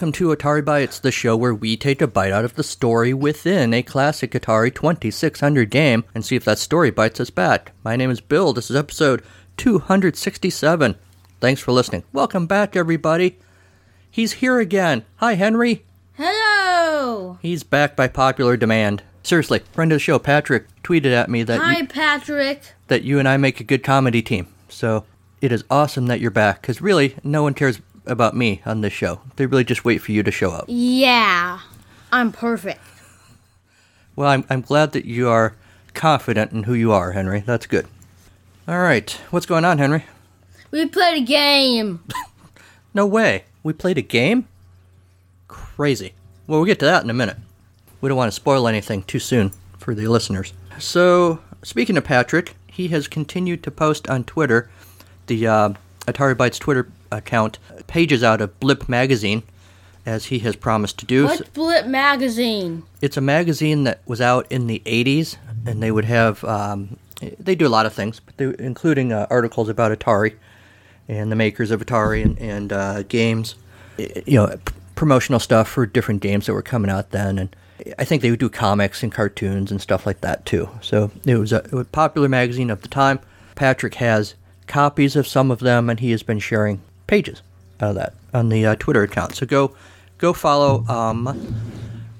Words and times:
welcome 0.00 0.12
to 0.12 0.34
Atari 0.34 0.62
Bytes, 0.62 0.98
the 0.98 1.12
show 1.12 1.36
where 1.36 1.54
we 1.54 1.76
take 1.76 2.00
a 2.00 2.06
bite 2.06 2.32
out 2.32 2.46
of 2.46 2.54
the 2.54 2.62
story 2.62 3.12
within 3.12 3.74
a 3.74 3.82
classic 3.82 4.30
Atari 4.30 4.74
2600 4.74 5.68
game 5.68 6.04
and 6.14 6.24
see 6.24 6.36
if 6.36 6.44
that 6.46 6.58
story 6.58 6.90
bites 6.90 7.20
us 7.20 7.28
back. 7.28 7.72
My 7.84 7.96
name 7.96 8.10
is 8.10 8.22
Bill. 8.22 8.54
This 8.54 8.70
is 8.70 8.76
episode 8.76 9.22
267. 9.58 10.96
Thanks 11.38 11.60
for 11.60 11.72
listening. 11.72 12.04
Welcome 12.14 12.46
back, 12.46 12.76
everybody. 12.76 13.38
He's 14.10 14.32
here 14.32 14.58
again. 14.58 15.04
Hi, 15.16 15.34
Henry. 15.34 15.84
Hello. 16.14 17.38
He's 17.42 17.62
back 17.62 17.94
by 17.94 18.08
popular 18.08 18.56
demand. 18.56 19.02
Seriously, 19.22 19.58
friend 19.70 19.92
of 19.92 19.96
the 19.96 20.00
show, 20.00 20.18
Patrick, 20.18 20.64
tweeted 20.82 21.12
at 21.12 21.28
me 21.28 21.42
that 21.42 21.60
Hi, 21.60 21.80
you, 21.80 21.86
Patrick. 21.86 22.62
that 22.86 23.02
you 23.02 23.18
and 23.18 23.28
I 23.28 23.36
make 23.36 23.60
a 23.60 23.64
good 23.64 23.84
comedy 23.84 24.22
team. 24.22 24.48
So 24.70 25.04
it 25.42 25.52
is 25.52 25.62
awesome 25.68 26.06
that 26.06 26.20
you're 26.20 26.30
back 26.30 26.62
because 26.62 26.80
really, 26.80 27.16
no 27.22 27.42
one 27.42 27.52
cares 27.52 27.82
about 28.06 28.36
me 28.36 28.62
on 28.64 28.80
this 28.80 28.92
show. 28.92 29.20
They 29.36 29.46
really 29.46 29.64
just 29.64 29.84
wait 29.84 29.98
for 29.98 30.12
you 30.12 30.22
to 30.22 30.30
show 30.30 30.50
up. 30.50 30.64
Yeah, 30.68 31.60
I'm 32.12 32.32
perfect. 32.32 32.80
Well, 34.16 34.28
I'm, 34.28 34.44
I'm 34.50 34.60
glad 34.60 34.92
that 34.92 35.04
you 35.04 35.28
are 35.28 35.54
confident 35.94 36.52
in 36.52 36.64
who 36.64 36.74
you 36.74 36.92
are, 36.92 37.12
Henry. 37.12 37.40
That's 37.40 37.66
good. 37.66 37.86
All 38.68 38.80
right. 38.80 39.10
What's 39.30 39.46
going 39.46 39.64
on, 39.64 39.78
Henry? 39.78 40.04
We 40.70 40.86
played 40.86 41.22
a 41.22 41.24
game. 41.24 42.00
No 42.92 43.06
way. 43.06 43.44
We 43.62 43.72
played 43.72 43.98
a 43.98 44.02
game? 44.02 44.48
Crazy. 45.48 46.12
Well, 46.46 46.58
we'll 46.58 46.66
get 46.66 46.80
to 46.80 46.86
that 46.86 47.04
in 47.04 47.10
a 47.10 47.14
minute. 47.14 47.36
We 48.00 48.08
don't 48.08 48.18
want 48.18 48.32
to 48.32 48.34
spoil 48.34 48.66
anything 48.66 49.04
too 49.04 49.20
soon 49.20 49.52
for 49.78 49.94
the 49.94 50.08
listeners. 50.08 50.52
So, 50.80 51.40
speaking 51.62 51.96
of 51.96 52.02
Patrick, 52.04 52.56
he 52.66 52.88
has 52.88 53.06
continued 53.06 53.62
to 53.62 53.70
post 53.70 54.08
on 54.10 54.24
Twitter, 54.24 54.70
the 55.26 55.46
uh, 55.46 55.68
Atari 56.06 56.34
Bytes 56.34 56.58
Twitter 56.58 56.90
account, 57.10 57.58
pages 57.86 58.22
out 58.22 58.40
of 58.40 58.58
Blip 58.60 58.88
magazine, 58.88 59.42
as 60.06 60.26
he 60.26 60.38
has 60.40 60.56
promised 60.56 60.98
to 60.98 61.06
do. 61.06 61.24
What's 61.24 61.42
Blip 61.50 61.86
Magazine? 61.86 62.84
it's 63.02 63.16
a 63.16 63.20
magazine 63.20 63.84
that 63.84 64.00
was 64.06 64.20
out 64.20 64.46
in 64.50 64.66
the 64.66 64.82
80s 64.84 65.36
and 65.66 65.82
they 65.82 65.90
would 65.90 66.04
have 66.04 66.42
um, 66.44 66.96
they 67.38 67.54
do 67.54 67.66
a 67.66 67.68
lot 67.68 67.86
of 67.86 67.92
things 67.92 68.20
but 68.20 68.36
they, 68.36 68.54
including 68.58 69.12
uh, 69.12 69.26
articles 69.30 69.68
about 69.68 69.96
atari 69.96 70.34
and 71.08 71.30
the 71.32 71.36
makers 71.36 71.70
of 71.70 71.80
atari 71.84 72.22
and, 72.22 72.38
and 72.38 72.72
uh, 72.72 73.02
games 73.04 73.54
you 73.98 74.36
know 74.38 74.46
p- 74.64 74.74
promotional 74.94 75.38
stuff 75.40 75.68
for 75.68 75.86
different 75.86 76.20
games 76.22 76.46
that 76.46 76.52
were 76.52 76.62
coming 76.62 76.90
out 76.90 77.10
then 77.10 77.38
and 77.38 77.56
i 77.98 78.04
think 78.04 78.20
they 78.22 78.30
would 78.30 78.40
do 78.40 78.48
comics 78.50 79.02
and 79.02 79.12
cartoons 79.12 79.70
and 79.70 79.80
stuff 79.80 80.04
like 80.06 80.20
that 80.20 80.44
too 80.46 80.68
so 80.82 81.10
it 81.24 81.36
was 81.36 81.52
a, 81.52 81.56
it 81.64 81.72
was 81.72 81.86
a 81.86 81.90
popular 81.90 82.28
magazine 82.28 82.68
of 82.70 82.82
the 82.82 82.88
time 82.88 83.18
patrick 83.54 83.94
has 83.94 84.34
copies 84.66 85.16
of 85.16 85.26
some 85.26 85.50
of 85.50 85.60
them 85.60 85.88
and 85.90 86.00
he 86.00 86.10
has 86.10 86.22
been 86.22 86.38
sharing 86.38 86.80
pages 87.10 87.42
out 87.80 87.90
of 87.90 87.94
that 87.96 88.14
on 88.32 88.48
the 88.48 88.64
uh, 88.64 88.74
twitter 88.76 89.02
account 89.02 89.34
so 89.34 89.44
go 89.44 89.74
go 90.18 90.32
follow 90.32 90.84
um, 90.86 91.26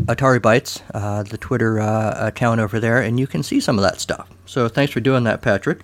Atari 0.06 0.40
Bytes, 0.40 0.82
uh, 0.94 1.22
the 1.22 1.38
Twitter 1.38 1.78
uh, 1.78 2.26
account 2.26 2.60
over 2.60 2.80
there, 2.80 3.00
and 3.00 3.20
you 3.20 3.26
can 3.26 3.42
see 3.42 3.60
some 3.60 3.78
of 3.78 3.82
that 3.82 4.00
stuff. 4.00 4.28
So 4.46 4.66
thanks 4.66 4.92
for 4.92 4.98
doing 5.00 5.24
that, 5.24 5.42
Patrick. 5.42 5.82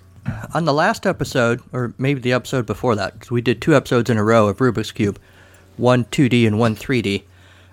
On 0.53 0.65
the 0.65 0.73
last 0.73 1.05
episode, 1.05 1.61
or 1.71 1.93
maybe 1.97 2.19
the 2.19 2.33
episode 2.33 2.65
before 2.65 2.95
that, 2.95 3.13
because 3.13 3.31
we 3.31 3.41
did 3.41 3.61
two 3.61 3.75
episodes 3.75 4.09
in 4.09 4.17
a 4.17 4.23
row 4.23 4.47
of 4.47 4.57
Rubik's 4.57 4.91
Cube, 4.91 5.19
one 5.77 6.03
2D 6.05 6.45
and 6.45 6.59
one 6.59 6.75
3D, 6.75 7.23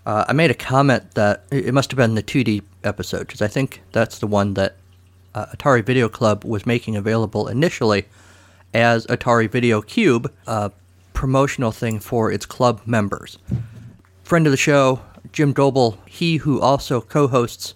uh, 0.06 0.26
I 0.28 0.32
made 0.32 0.50
a 0.50 0.54
comment 0.54 1.14
that 1.14 1.44
it 1.50 1.75
must 1.75 1.91
have 1.91 1.97
been 1.97 2.14
the 2.14 2.22
2D 2.22 2.62
episode, 2.84 3.20
because 3.20 3.42
I 3.42 3.48
think 3.48 3.82
that's 3.92 4.19
the 4.19 4.28
one 4.28 4.54
that 4.54 4.76
uh, 5.34 5.47
Atari 5.47 5.84
Video 5.84 6.08
Club 6.08 6.44
was 6.44 6.66
making 6.66 6.94
available 6.94 7.48
initially 7.48 8.04
as 8.72 9.06
Atari 9.06 9.50
Video 9.50 9.81
Cube, 9.82 10.32
a 10.47 10.70
promotional 11.14 11.72
thing 11.72 11.98
for 11.98 12.30
its 12.30 12.44
club 12.44 12.82
members 12.84 13.38
friend 14.25 14.47
of 14.47 14.50
the 14.50 14.56
show, 14.56 15.00
Jim 15.32 15.52
Doble, 15.52 15.98
he 16.06 16.38
who 16.38 16.60
also 16.60 17.00
co 17.00 17.28
hosts 17.28 17.75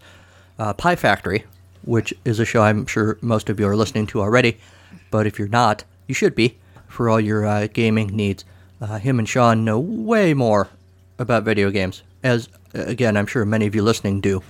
uh, 0.59 0.73
Pie 0.73 0.97
Factory, 0.97 1.45
which 1.83 2.13
is 2.25 2.41
a 2.41 2.45
show 2.45 2.63
I'm 2.63 2.87
sure 2.87 3.19
most 3.21 3.51
of 3.51 3.61
you 3.61 3.69
are 3.69 3.77
listening 3.77 4.07
to 4.09 4.21
already, 4.21 4.59
but 5.11 5.27
if 5.27 5.39
you're 5.39 5.49
not, 5.49 5.85
you 6.07 6.15
should 6.15 6.35
be 6.35 6.57
for 6.89 7.09
all 7.09 7.21
your 7.21 7.47
uh, 7.47 7.69
gaming 7.73 8.09
needs. 8.09 8.45
Uh, 8.81 8.99
him 8.99 9.19
and 9.19 9.29
Sean 9.29 9.65
know 9.65 9.79
way 9.79 10.35
more 10.35 10.69
about 11.19 11.45
video 11.45 11.71
games, 11.71 12.03
as 12.23 12.49
again, 12.73 13.17
I'm 13.17 13.27
sure 13.27 13.45
many 13.45 13.67
of 13.67 13.75
you 13.75 13.83
listening 13.83 14.21
do, 14.21 14.43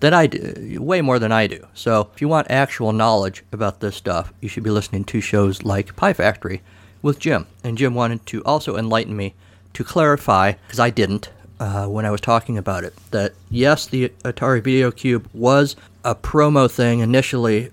than 0.00 0.14
I 0.14 0.26
do, 0.26 0.80
way 0.80 1.00
more 1.00 1.18
than 1.18 1.32
I 1.32 1.46
do. 1.46 1.66
So 1.74 2.10
if 2.14 2.20
you 2.20 2.28
want 2.28 2.50
actual 2.50 2.92
knowledge 2.92 3.44
about 3.52 3.80
this 3.80 3.96
stuff, 3.96 4.32
you 4.40 4.48
should 4.48 4.62
be 4.62 4.70
listening 4.70 5.04
to 5.04 5.20
shows 5.20 5.64
like 5.64 5.96
Pie 5.96 6.14
Factory 6.14 6.62
with 7.02 7.18
Jim. 7.18 7.46
And 7.62 7.76
Jim 7.76 7.94
wanted 7.94 8.24
to 8.26 8.42
also 8.44 8.76
enlighten 8.76 9.16
me 9.16 9.34
to 9.74 9.84
clarify, 9.84 10.52
because 10.52 10.80
I 10.80 10.90
didn't 10.90 11.30
uh, 11.62 11.86
when 11.86 12.04
I 12.04 12.10
was 12.10 12.20
talking 12.20 12.58
about 12.58 12.82
it, 12.82 12.94
that 13.12 13.34
yes, 13.48 13.86
the 13.86 14.08
Atari 14.24 14.62
Video 14.62 14.90
Cube 14.90 15.28
was 15.32 15.76
a 16.04 16.14
promo 16.14 16.68
thing 16.68 16.98
initially 16.98 17.70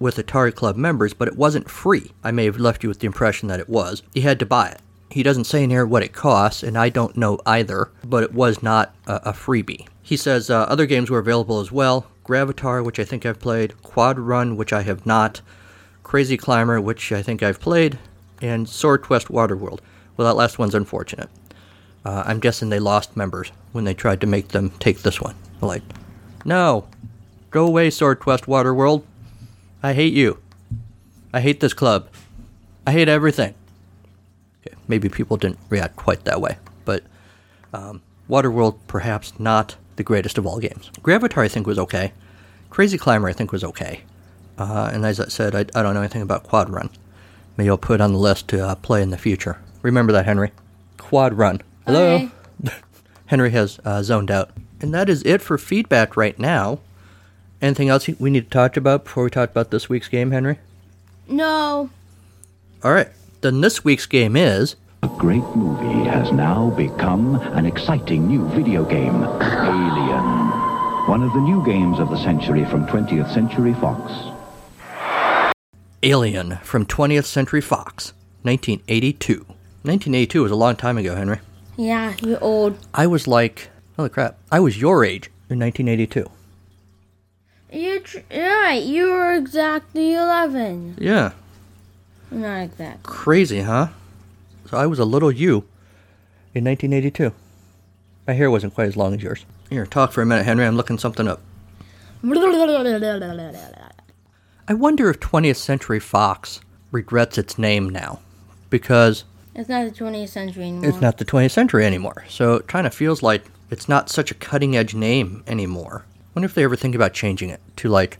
with 0.00 0.16
Atari 0.16 0.52
Club 0.52 0.76
members, 0.76 1.14
but 1.14 1.28
it 1.28 1.36
wasn't 1.36 1.70
free. 1.70 2.10
I 2.24 2.32
may 2.32 2.46
have 2.46 2.58
left 2.58 2.82
you 2.82 2.88
with 2.88 2.98
the 2.98 3.06
impression 3.06 3.46
that 3.48 3.60
it 3.60 3.68
was. 3.68 4.02
You 4.12 4.22
had 4.22 4.40
to 4.40 4.46
buy 4.46 4.70
it. 4.70 4.80
He 5.10 5.22
doesn't 5.22 5.44
say 5.44 5.62
in 5.62 5.70
here 5.70 5.86
what 5.86 6.02
it 6.02 6.12
costs, 6.12 6.64
and 6.64 6.76
I 6.76 6.88
don't 6.88 7.16
know 7.16 7.38
either, 7.46 7.90
but 8.02 8.24
it 8.24 8.32
was 8.32 8.60
not 8.60 8.92
a, 9.06 9.16
a 9.26 9.32
freebie. 9.32 9.86
He 10.02 10.16
says 10.16 10.50
uh, 10.50 10.62
other 10.62 10.86
games 10.86 11.08
were 11.08 11.20
available 11.20 11.60
as 11.60 11.70
well 11.70 12.08
Gravitar, 12.24 12.84
which 12.84 12.98
I 12.98 13.04
think 13.04 13.26
I've 13.26 13.40
played, 13.40 13.74
Quadrun, 13.84 14.56
which 14.56 14.72
I 14.72 14.82
have 14.82 15.06
not, 15.06 15.40
Crazy 16.02 16.36
Climber, 16.36 16.80
which 16.80 17.12
I 17.12 17.22
think 17.22 17.42
I've 17.42 17.60
played, 17.60 17.98
and 18.42 18.68
Sword 18.68 19.02
Quest 19.02 19.28
Waterworld. 19.28 19.80
Well, 20.16 20.28
that 20.28 20.34
last 20.34 20.58
one's 20.58 20.74
unfortunate. 20.74 21.30
Uh, 22.04 22.24
I'm 22.26 22.40
guessing 22.40 22.68
they 22.68 22.80
lost 22.80 23.16
members 23.16 23.52
when 23.70 23.84
they 23.84 23.94
tried 23.94 24.20
to 24.20 24.26
make 24.26 24.48
them 24.48 24.70
take 24.80 25.02
this 25.02 25.20
one. 25.20 25.36
Like, 25.60 25.82
no, 26.44 26.88
go 27.50 27.66
away, 27.66 27.88
Sword 27.90 28.18
Quest 28.18 28.44
Waterworld. 28.44 29.04
I 29.82 29.94
hate 29.94 30.12
you. 30.12 30.38
I 31.32 31.40
hate 31.40 31.60
this 31.60 31.72
club. 31.72 32.08
I 32.86 32.92
hate 32.92 33.08
everything. 33.08 33.54
Okay, 34.66 34.76
maybe 34.88 35.08
people 35.08 35.36
didn't 35.36 35.58
react 35.70 35.96
quite 35.96 36.24
that 36.24 36.40
way, 36.40 36.58
but 36.84 37.04
um, 37.72 38.02
Waterworld 38.28 38.78
perhaps 38.86 39.38
not 39.38 39.76
the 39.96 40.02
greatest 40.02 40.38
of 40.38 40.46
all 40.46 40.58
games. 40.58 40.90
Gravitar 41.00 41.44
I 41.44 41.48
think 41.48 41.66
was 41.66 41.78
okay. 41.78 42.12
Crazy 42.70 42.98
Climber 42.98 43.28
I 43.28 43.32
think 43.32 43.52
was 43.52 43.64
okay. 43.64 44.02
Uh, 44.58 44.90
and 44.92 45.06
as 45.06 45.20
I 45.20 45.28
said, 45.28 45.54
I, 45.54 45.60
I 45.78 45.82
don't 45.82 45.94
know 45.94 46.00
anything 46.00 46.22
about 46.22 46.46
Quadrun. 46.48 46.90
Maybe 47.56 47.66
you'll 47.66 47.78
put 47.78 48.00
on 48.00 48.12
the 48.12 48.18
list 48.18 48.48
to 48.48 48.66
uh, 48.66 48.74
play 48.76 49.02
in 49.02 49.10
the 49.10 49.18
future. 49.18 49.58
Remember 49.82 50.12
that, 50.12 50.24
Henry. 50.24 50.52
Quadrun. 50.98 51.60
Hello? 51.86 52.14
Okay. 52.14 52.30
Henry 53.26 53.50
has 53.50 53.78
uh, 53.84 54.02
zoned 54.02 54.30
out. 54.30 54.50
And 54.80 54.92
that 54.94 55.08
is 55.08 55.22
it 55.24 55.42
for 55.42 55.58
feedback 55.58 56.16
right 56.16 56.38
now. 56.38 56.80
Anything 57.60 57.88
else 57.88 58.08
we 58.08 58.30
need 58.30 58.44
to 58.44 58.50
talk 58.50 58.76
about 58.76 59.04
before 59.04 59.24
we 59.24 59.30
talk 59.30 59.50
about 59.50 59.70
this 59.70 59.88
week's 59.88 60.08
game, 60.08 60.32
Henry? 60.32 60.58
No. 61.28 61.90
All 62.82 62.92
right. 62.92 63.08
Then 63.40 63.60
this 63.60 63.84
week's 63.84 64.06
game 64.06 64.36
is 64.36 64.76
A 65.02 65.08
great 65.18 65.44
movie 65.54 66.08
has 66.08 66.32
now 66.32 66.70
become 66.70 67.36
an 67.36 67.66
exciting 67.66 68.26
new 68.26 68.48
video 68.48 68.84
game, 68.84 69.22
Alien. 69.24 70.24
One 71.08 71.22
of 71.22 71.32
the 71.32 71.40
new 71.40 71.64
games 71.64 71.98
of 71.98 72.10
the 72.10 72.22
century 72.22 72.64
from 72.64 72.86
20th 72.86 73.32
Century 73.32 73.74
Fox. 73.74 74.31
Alien 76.02 76.56
from 76.62 76.84
20th 76.86 77.24
Century 77.26 77.60
Fox, 77.60 78.12
1982. 78.42 79.38
1982 79.84 80.42
was 80.42 80.50
a 80.50 80.56
long 80.56 80.74
time 80.76 80.98
ago, 80.98 81.14
Henry. 81.14 81.38
Yeah, 81.76 82.14
you're 82.20 82.42
old. 82.42 82.76
I 82.92 83.06
was 83.06 83.26
like, 83.28 83.70
holy 83.96 84.08
crap, 84.08 84.36
I 84.50 84.60
was 84.60 84.80
your 84.80 85.04
age 85.04 85.26
in 85.48 85.58
1982. 85.60 86.28
You're 87.72 88.00
tr- 88.00 88.18
right. 88.30 88.82
You 88.82 89.12
were 89.12 89.34
exactly 89.34 90.14
11. 90.14 90.96
Yeah, 90.98 91.32
Not 92.30 92.62
exactly. 92.62 93.00
crazy, 93.04 93.60
huh? 93.60 93.88
So 94.68 94.76
I 94.76 94.86
was 94.86 94.98
a 94.98 95.04
little 95.04 95.30
you 95.32 95.64
in 96.54 96.64
1982. 96.64 97.32
My 98.26 98.34
hair 98.34 98.50
wasn't 98.50 98.74
quite 98.74 98.88
as 98.88 98.96
long 98.96 99.14
as 99.14 99.22
yours. 99.22 99.44
Here, 99.70 99.86
talk 99.86 100.12
for 100.12 100.22
a 100.22 100.26
minute, 100.26 100.44
Henry. 100.44 100.66
I'm 100.66 100.76
looking 100.76 100.98
something 100.98 101.26
up. 101.28 101.40
I 104.68 104.74
wonder 104.74 105.10
if 105.10 105.20
20th 105.20 105.56
Century 105.56 106.00
Fox 106.00 106.60
regrets 106.90 107.38
its 107.38 107.58
name 107.58 107.88
now 107.88 108.20
because 108.70 109.24
It's 109.54 109.68
not 109.68 109.84
the 109.84 110.04
20th 110.04 110.28
century 110.28 110.64
anymore. 110.64 110.88
it's 110.88 111.00
not 111.00 111.18
the 111.18 111.24
20th 111.24 111.50
century 111.50 111.84
anymore. 111.84 112.24
So 112.28 112.54
it 112.54 112.68
kind 112.68 112.86
of 112.86 112.94
feels 112.94 113.22
like 113.22 113.44
it's 113.70 113.88
not 113.88 114.08
such 114.08 114.30
a 114.30 114.34
cutting 114.34 114.76
edge 114.76 114.94
name 114.94 115.42
anymore. 115.46 116.04
wonder 116.34 116.46
if 116.46 116.54
they 116.54 116.64
ever 116.64 116.76
think 116.76 116.94
about 116.94 117.12
changing 117.12 117.50
it 117.50 117.60
to 117.76 117.88
like 117.88 118.18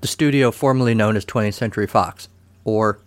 the 0.00 0.08
studio 0.08 0.50
formerly 0.50 0.94
known 0.94 1.16
as 1.16 1.24
20th 1.24 1.54
Century 1.54 1.86
Fox 1.86 2.28
or 2.64 2.98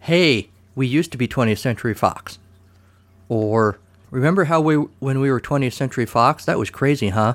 hey, 0.00 0.48
we 0.74 0.86
used 0.86 1.12
to 1.12 1.18
be 1.18 1.28
20th 1.28 1.58
Century 1.58 1.94
Fox 1.94 2.38
or 3.28 3.78
remember 4.10 4.44
how 4.44 4.60
we 4.60 4.76
when 4.76 5.20
we 5.20 5.30
were 5.30 5.40
20th 5.40 5.72
Century 5.72 6.06
Fox? 6.06 6.44
That 6.44 6.58
was 6.58 6.70
crazy, 6.70 7.08
huh? 7.08 7.34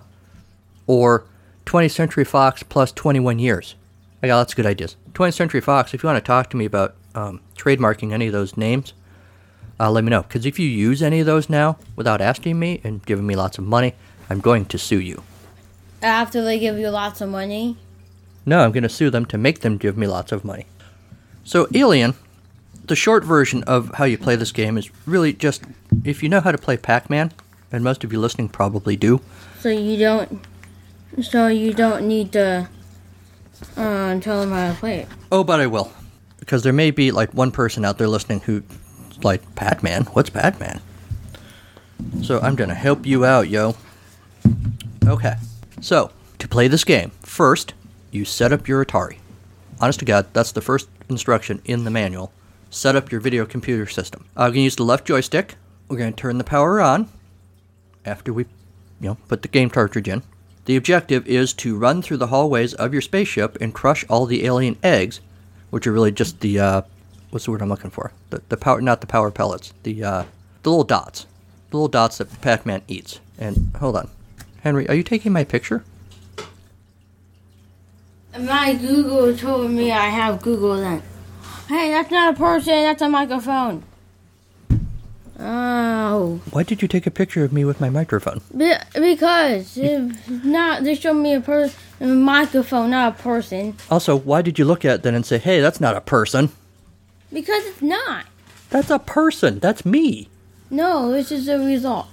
Or 0.88 1.26
20th 1.66 1.92
Century 1.92 2.24
Fox 2.24 2.64
plus 2.64 2.92
21 2.94 3.40
years. 3.40 3.76
I 4.22 4.28
got 4.28 4.38
lots 4.38 4.54
of 4.54 4.58
good 4.58 4.66
ideas. 4.66 4.96
20th 5.14 5.34
Century 5.34 5.62
Fox, 5.62 5.94
if 5.94 6.02
you 6.02 6.08
want 6.08 6.18
to 6.18 6.26
talk 6.26 6.50
to 6.50 6.58
me 6.58 6.66
about 6.66 6.96
um, 7.14 7.42
trademarking 7.56 8.12
any 8.12 8.28
of 8.28 8.34
those 8.34 8.58
names, 8.58 8.94
uh, 9.80 9.92
let 9.92 10.04
me 10.04 10.10
know. 10.10 10.24
Because 10.24 10.46
if 10.46 10.58
you 10.58 10.68
use 10.68 11.04
any 11.04 11.20
of 11.20 11.26
those 11.26 11.50
now 11.50 11.78
without 11.96 12.22
asking 12.22 12.58
me 12.58 12.82
and 12.84 13.06
giving 13.06 13.28
me 13.28 13.36
lots 13.36 13.58
of 13.58 13.66
money, 13.66 13.94
I'm 14.30 14.40
going 14.40 14.66
to 14.66 14.78
sue 14.78 15.00
you. 15.00 15.24
After 16.02 16.44
they 16.44 16.60
give 16.60 16.78
you 16.78 16.90
lots 16.90 17.22
of 17.22 17.30
money. 17.30 17.78
No, 18.46 18.64
I'm 18.64 18.72
going 18.72 18.84
to 18.84 18.90
sue 18.90 19.10
them 19.10 19.26
to 19.28 19.38
make 19.38 19.60
them 19.60 19.78
give 19.78 19.98
me 19.98 20.08
lots 20.08 20.32
of 20.32 20.44
money. 20.44 20.66
So, 21.44 21.68
Alien, 21.74 22.16
the 22.86 22.96
short 22.96 23.24
version 23.24 23.64
of 23.64 23.92
how 23.96 24.06
you 24.06 24.18
play 24.18 24.36
this 24.36 24.52
game 24.52 24.78
is 24.78 24.90
really 25.06 25.34
just 25.34 25.64
if 26.04 26.24
you 26.24 26.30
know 26.30 26.42
how 26.42 26.52
to 26.52 26.58
play 26.58 26.78
Pac 26.78 27.10
Man, 27.10 27.32
and 27.72 27.84
most 27.84 28.04
of 28.04 28.14
you 28.14 28.20
listening 28.20 28.50
probably 28.50 28.96
do, 28.96 29.22
So 29.60 29.70
you 29.70 29.98
don't. 29.98 30.42
So 31.22 31.48
you 31.48 31.74
don't 31.74 32.08
need 32.08 32.32
to 32.34 32.70
uh, 33.76 34.20
tell 34.20 34.42
them 34.42 34.52
how 34.52 34.72
to 34.72 34.78
play 34.80 35.00
it. 35.00 35.08
Oh, 35.32 35.44
but 35.44 35.60
I 35.60 35.68
will. 35.68 35.92
Because 36.40 36.64
there 36.64 36.74
may 36.74 36.92
be 36.92 37.12
like 37.12 37.34
one 37.34 37.52
person 37.52 37.84
out 37.84 37.98
there 37.98 38.08
listening 38.08 38.42
who 38.42 38.64
like 39.24 39.56
Pac-Man. 39.56 40.04
What's 40.14 40.30
Pac-Man? 40.30 40.82
So 42.24 42.40
I'm 42.40 42.56
gonna 42.56 42.76
help 42.76 43.06
you 43.06 43.26
out, 43.26 43.50
yo. 43.50 43.76
Okay. 45.06 45.36
So, 45.82 46.12
to 46.40 46.48
play 46.48 46.68
this 46.68 46.84
game, 46.84 47.12
first, 47.22 47.74
you 48.12 48.26
set 48.26 48.52
up 48.52 48.68
your 48.68 48.84
Atari. 48.84 49.18
Honest 49.80 50.00
to 50.00 50.06
God, 50.06 50.28
that's 50.34 50.52
the 50.52 50.62
first 50.62 50.90
instruction 51.10 51.62
in 51.66 51.84
the 51.84 51.92
manual. 51.92 52.32
Set 52.70 52.96
up 52.96 53.12
your 53.12 53.22
video 53.22 53.46
computer 53.46 53.88
system. 53.88 54.26
We're 54.36 54.50
gonna 54.50 54.62
use 54.62 54.76
the 54.76 54.84
left 54.84 55.06
joystick. 55.06 55.56
We're 55.88 55.98
gonna 55.98 56.12
turn 56.12 56.38
the 56.38 56.44
power 56.44 56.82
on 56.82 57.10
after 58.06 58.34
we, 58.34 58.44
you 59.00 59.10
know, 59.10 59.18
put 59.28 59.42
the 59.42 59.48
game 59.48 59.70
cartridge 59.70 60.08
in. 60.08 60.24
The 60.68 60.76
objective 60.76 61.26
is 61.28 61.54
to 61.54 61.78
run 61.78 62.02
through 62.02 62.18
the 62.18 62.28
hallways 62.28 62.74
of 62.74 62.92
your 62.92 63.02
spaceship 63.02 63.58
and 63.62 63.74
crush 63.74 64.04
all 64.10 64.26
the 64.26 64.44
alien 64.44 64.78
eggs, 64.84 65.22
which 65.70 65.88
are 65.88 65.94
really 65.94 66.12
just 66.12 66.42
the 66.42 66.60
uh, 66.60 66.82
what's 67.30 67.46
the 67.46 67.52
word 67.52 67.62
I'm 67.62 67.70
looking 67.70 67.90
for? 67.90 68.12
The, 68.32 68.42
the 68.50 68.58
power, 68.58 68.82
not 68.82 69.00
the 69.00 69.08
power 69.08 69.32
pellets. 69.32 69.74
The 69.84 70.04
uh, 70.04 70.24
the 70.64 70.70
little 70.70 70.84
dots, 70.84 71.26
the 71.70 71.78
little 71.78 71.88
dots 71.88 72.18
that 72.18 72.42
Pac-Man 72.42 72.82
eats. 72.90 73.22
And 73.40 73.74
hold 73.80 73.96
on, 73.96 74.10
Henry, 74.60 74.90
are 74.90 74.94
you 74.94 75.04
taking 75.04 75.32
my 75.32 75.46
picture? 75.46 75.86
My 78.38 78.74
Google 78.74 79.38
told 79.38 79.72
me 79.72 79.94
I 79.94 80.08
have 80.08 80.42
Google 80.42 80.76
then. 80.76 81.02
Hey, 81.70 81.92
that's 81.92 82.12
not 82.12 82.34
a 82.34 82.38
person, 82.38 82.74
that's 82.74 83.02
a 83.02 83.08
microphone. 83.08 83.84
Oh. 85.40 86.42
Why 86.52 86.64
did 86.64 86.82
you 86.82 86.88
take 86.88 87.06
a 87.06 87.12
picture 87.12 87.44
of 87.44 87.54
me 87.54 87.64
with 87.64 87.80
my 87.80 87.90
microphone? 87.90 88.42
Be- 88.56 88.74
because 88.94 89.78
if 89.78 90.30
not, 90.44 90.84
they 90.84 90.96
showed 90.96 91.14
me 91.14 91.34
a, 91.36 91.42
per- 91.42 91.72
a 92.00 92.06
microphone, 92.06 92.90
not 92.90 93.20
a 93.20 93.22
person. 93.22 93.76
Also, 93.92 94.16
why 94.16 94.42
did 94.42 94.58
you 94.58 94.66
look 94.66 94.84
at 94.84 94.96
it 94.96 95.04
then 95.04 95.14
and 95.16 95.26
say, 95.26 95.38
"Hey, 95.38 95.62
that's 95.62 95.80
not 95.80 95.96
a 95.96 96.02
person. 96.02 96.50
Because 97.32 97.66
it's 97.66 97.82
not. 97.82 98.26
That's 98.72 98.90
a 98.90 99.00
person. 99.00 99.60
That's 99.60 99.86
me." 99.86 100.30
No, 100.70 101.12
this 101.12 101.32
is 101.32 101.46
the 101.46 101.60
results. 101.60 102.10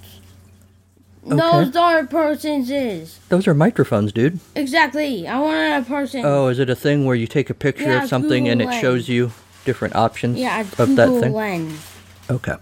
Okay. 1.25 1.35
Those 1.37 1.75
are 1.75 2.05
persons 2.05 2.69
is. 2.69 3.19
Those 3.29 3.47
are 3.47 3.55
microphones, 3.55 4.11
dude. 4.11 4.39
Exactly. 4.53 5.27
I 5.27 5.39
wanted 5.39 5.81
a 5.81 5.85
person. 5.85 6.21
Oh, 6.23 6.47
is 6.49 6.59
it 6.59 6.69
a 6.69 6.75
thing 6.75 7.05
where 7.05 7.15
you 7.15 7.25
take 7.25 7.49
a 7.49 7.55
picture 7.55 7.85
Yeah, 7.85 8.03
of 8.03 8.09
something 8.09 8.47
and 8.47 8.61
it 8.61 8.65
Google 8.65 8.79
shows 8.81 9.09
you 9.09 9.31
different 9.65 9.95
options 9.95 10.37
yeah, 10.37 10.61
of 10.61 10.77
Google 10.77 10.95
that 10.95 11.19
thing? 11.21 11.33
lens. 11.33 11.91
Okay. 12.29 12.53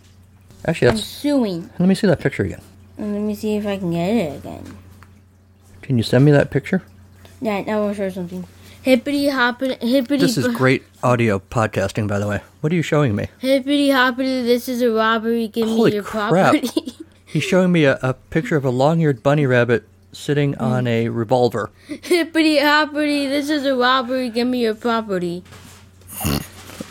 Actually, 0.65 0.89
I'm 0.89 0.95
that's. 0.95 1.07
suing. 1.07 1.69
Let 1.79 1.87
me 1.89 1.95
see 1.95 2.07
that 2.07 2.19
picture 2.19 2.43
again. 2.43 2.61
And 2.97 3.13
let 3.13 3.21
me 3.21 3.35
see 3.35 3.55
if 3.57 3.65
I 3.65 3.77
can 3.77 3.91
get 3.91 4.07
it 4.09 4.37
again. 4.37 4.77
Can 5.81 5.97
you 5.97 6.03
send 6.03 6.23
me 6.25 6.31
that 6.31 6.51
picture? 6.51 6.83
Yeah, 7.41 7.63
I 7.67 7.75
will 7.77 7.93
show 7.93 8.09
something. 8.09 8.45
Hippity 8.81 9.27
hoppity, 9.29 9.75
hippity. 9.85 10.17
This 10.17 10.37
is 10.37 10.47
great 10.47 10.83
audio 11.01 11.39
podcasting, 11.39 12.07
by 12.07 12.19
the 12.19 12.27
way. 12.27 12.41
What 12.61 12.71
are 12.71 12.75
you 12.75 12.81
showing 12.81 13.15
me? 13.15 13.27
Hippity 13.39 13.89
hoppity, 13.89 14.43
this 14.43 14.67
is 14.69 14.81
a 14.81 14.91
robbery. 14.91 15.47
Give 15.47 15.67
Holy 15.67 15.91
me 15.91 15.95
your 15.95 16.03
crap. 16.03 16.29
property. 16.31 16.93
He's 17.25 17.43
showing 17.43 17.71
me 17.71 17.85
a, 17.85 17.97
a 18.01 18.13
picture 18.13 18.55
of 18.57 18.63
a 18.65 18.69
long-eared 18.69 19.23
bunny 19.23 19.45
rabbit 19.45 19.87
sitting 20.11 20.53
Hmm. 20.53 20.63
on 20.63 20.87
a 20.87 21.09
revolver. 21.09 21.71
hippity 21.87 22.59
hoppity, 22.59 23.25
this 23.27 23.49
is 23.49 23.65
a 23.65 23.75
robbery. 23.75 24.29
Give 24.29 24.47
me 24.47 24.61
your 24.61 24.75
property. 24.75 25.43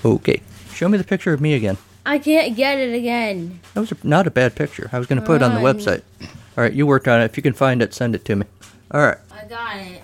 Okay. 0.05 0.43
Show 0.75 0.89
me 0.89 0.99
the 0.99 1.05
picture 1.05 1.33
of 1.33 1.41
me 1.41 1.55
again. 1.55 1.79
I 2.05 2.19
can't 2.19 2.57
get 2.57 2.79
it 2.79 2.95
again. 2.95 3.61
That 3.75 3.81
was 3.81 3.93
a, 3.93 3.97
not 4.03 4.27
a 4.27 4.31
bad 4.31 4.55
picture. 4.55 4.91
I 4.93 4.99
was 4.99 5.07
going 5.07 5.21
to 5.21 5.27
put 5.27 5.37
it 5.37 5.43
on 5.43 5.55
the 5.55 5.61
website. 5.61 6.03
All 6.57 6.65
right, 6.65 6.73
you 6.73 6.87
work 6.87 7.07
on 7.07 7.21
it. 7.21 7.27
If 7.27 7.37
you 7.37 7.43
can 7.43 7.53
find 7.53 7.81
it, 7.81 7.95
send 7.95 8.15
it 8.15 8.25
to 8.27 8.37
me. 8.37 8.47
All 8.91 9.01
right. 9.01 9.19
I 9.33 9.45
got 9.45 9.77
it. 9.77 10.03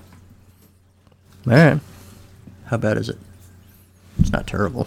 All 1.46 1.52
right. 1.52 1.80
How 2.66 2.76
bad 2.76 2.98
is 2.98 3.08
it? 3.08 3.18
It's 4.18 4.32
not 4.32 4.46
terrible. 4.46 4.86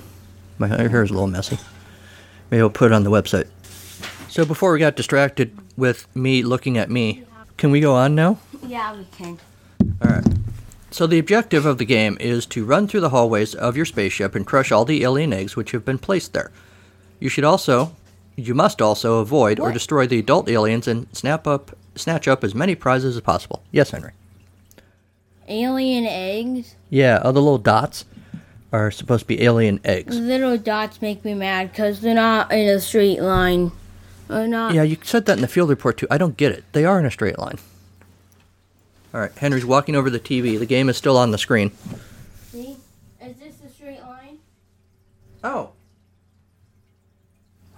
My 0.58 0.68
hair 0.68 1.04
is 1.04 1.10
a 1.10 1.14
little 1.14 1.28
messy. 1.28 1.58
Maybe 2.50 2.62
I'll 2.62 2.70
put 2.70 2.92
it 2.92 2.96
on 2.96 3.04
the 3.04 3.12
website. 3.12 3.48
So 4.30 4.46
before 4.46 4.72
we 4.72 4.80
got 4.80 4.96
distracted 4.96 5.58
with 5.76 6.14
me 6.16 6.44
looking 6.44 6.78
at 6.78 6.90
me, 6.90 7.24
can 7.58 7.72
we 7.72 7.80
go 7.80 7.96
on 7.96 8.16
now? 8.16 8.40
Yeah, 8.66 8.96
we 8.96 9.06
can. 9.12 9.40
All 10.02 10.10
right. 10.10 10.26
So 10.92 11.08
the 11.08 11.20
objective 11.20 11.66
of 11.66 11.78
the 11.78 11.86
game 11.86 12.18
is 12.20 12.46
to 12.48 12.66
run 12.66 12.88
through 12.88 13.02
the 13.02 13.10
hallways 13.10 13.56
of 13.56 13.76
your 13.76 13.86
spaceship 13.86 14.36
and 14.36 14.46
crush 14.46 14.72
all 14.72 14.86
the 14.86 15.04
alien 15.04 15.34
eggs 15.34 15.56
which 15.56 15.72
have 15.72 15.86
been 15.86 15.98
placed 15.98 16.34
there. 16.34 16.52
You 17.22 17.30
should 17.30 17.46
also, 17.46 17.96
you 18.36 18.54
must 18.54 18.82
also 18.82 19.20
avoid 19.20 19.60
or 19.60 19.72
destroy 19.72 20.08
the 20.08 20.20
adult 20.20 20.50
aliens 20.50 20.88
and 20.88 21.08
snap 21.16 21.48
up, 21.48 21.78
snatch 21.96 22.28
up 22.28 22.44
as 22.44 22.54
many 22.54 22.76
prizes 22.76 23.16
as 23.16 23.22
possible. 23.22 23.64
Yes, 23.72 23.92
Henry. 23.92 24.12
Alien 25.48 26.06
eggs. 26.08 26.76
Yeah, 26.90 27.22
all 27.24 27.32
the 27.32 27.42
little 27.42 27.60
dots 27.60 28.06
are 28.74 28.90
supposed 28.90 29.22
to 29.22 29.28
be 29.28 29.44
alien 29.44 29.80
eggs. 29.86 30.18
Little 30.18 30.58
dots 30.58 31.02
make 31.02 31.24
me 31.24 31.36
mad 31.36 31.72
because 31.72 32.02
they're 32.02 32.16
not 32.16 32.52
in 32.52 32.68
a 32.68 32.80
straight 32.80 33.22
line. 33.22 33.72
Or 34.28 34.48
not. 34.48 34.74
Yeah, 34.74 34.84
you 34.84 34.98
said 35.04 35.26
that 35.28 35.38
in 35.38 35.42
the 35.42 35.48
field 35.48 35.70
report 35.70 35.98
too. 35.98 36.08
I 36.10 36.18
don't 36.18 36.38
get 36.38 36.54
it. 36.54 36.64
They 36.72 36.86
are 36.86 36.98
in 37.00 37.06
a 37.06 37.12
straight 37.12 37.38
line. 37.38 37.60
All 39.14 39.20
right, 39.20 39.38
Henry's 39.38 39.66
walking 39.66 39.96
over 39.96 40.10
the 40.10 40.22
TV. 40.22 40.58
The 40.58 40.66
game 40.66 40.90
is 40.90 40.98
still 40.98 41.18
on 41.18 41.32
the 41.32 41.38
screen. 41.38 41.72
See? 42.50 42.78
Is 43.22 43.36
this 43.38 43.56
a 43.64 43.70
straight 43.70 44.02
line? 44.02 44.40
Oh. 45.44 45.72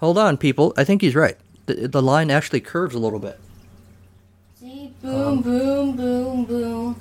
Hold 0.04 0.18
on, 0.18 0.36
people. 0.36 0.74
I 0.76 0.84
think 0.84 1.00
he's 1.00 1.14
right. 1.14 1.34
The, 1.64 1.88
the 1.88 2.02
line 2.02 2.30
actually 2.30 2.60
curves 2.60 2.94
a 2.94 2.98
little 2.98 3.18
bit. 3.18 3.40
See? 4.60 4.92
Boom, 5.00 5.14
um, 5.14 5.40
boom, 5.40 5.96
boom, 5.96 6.44
boom. 6.44 6.96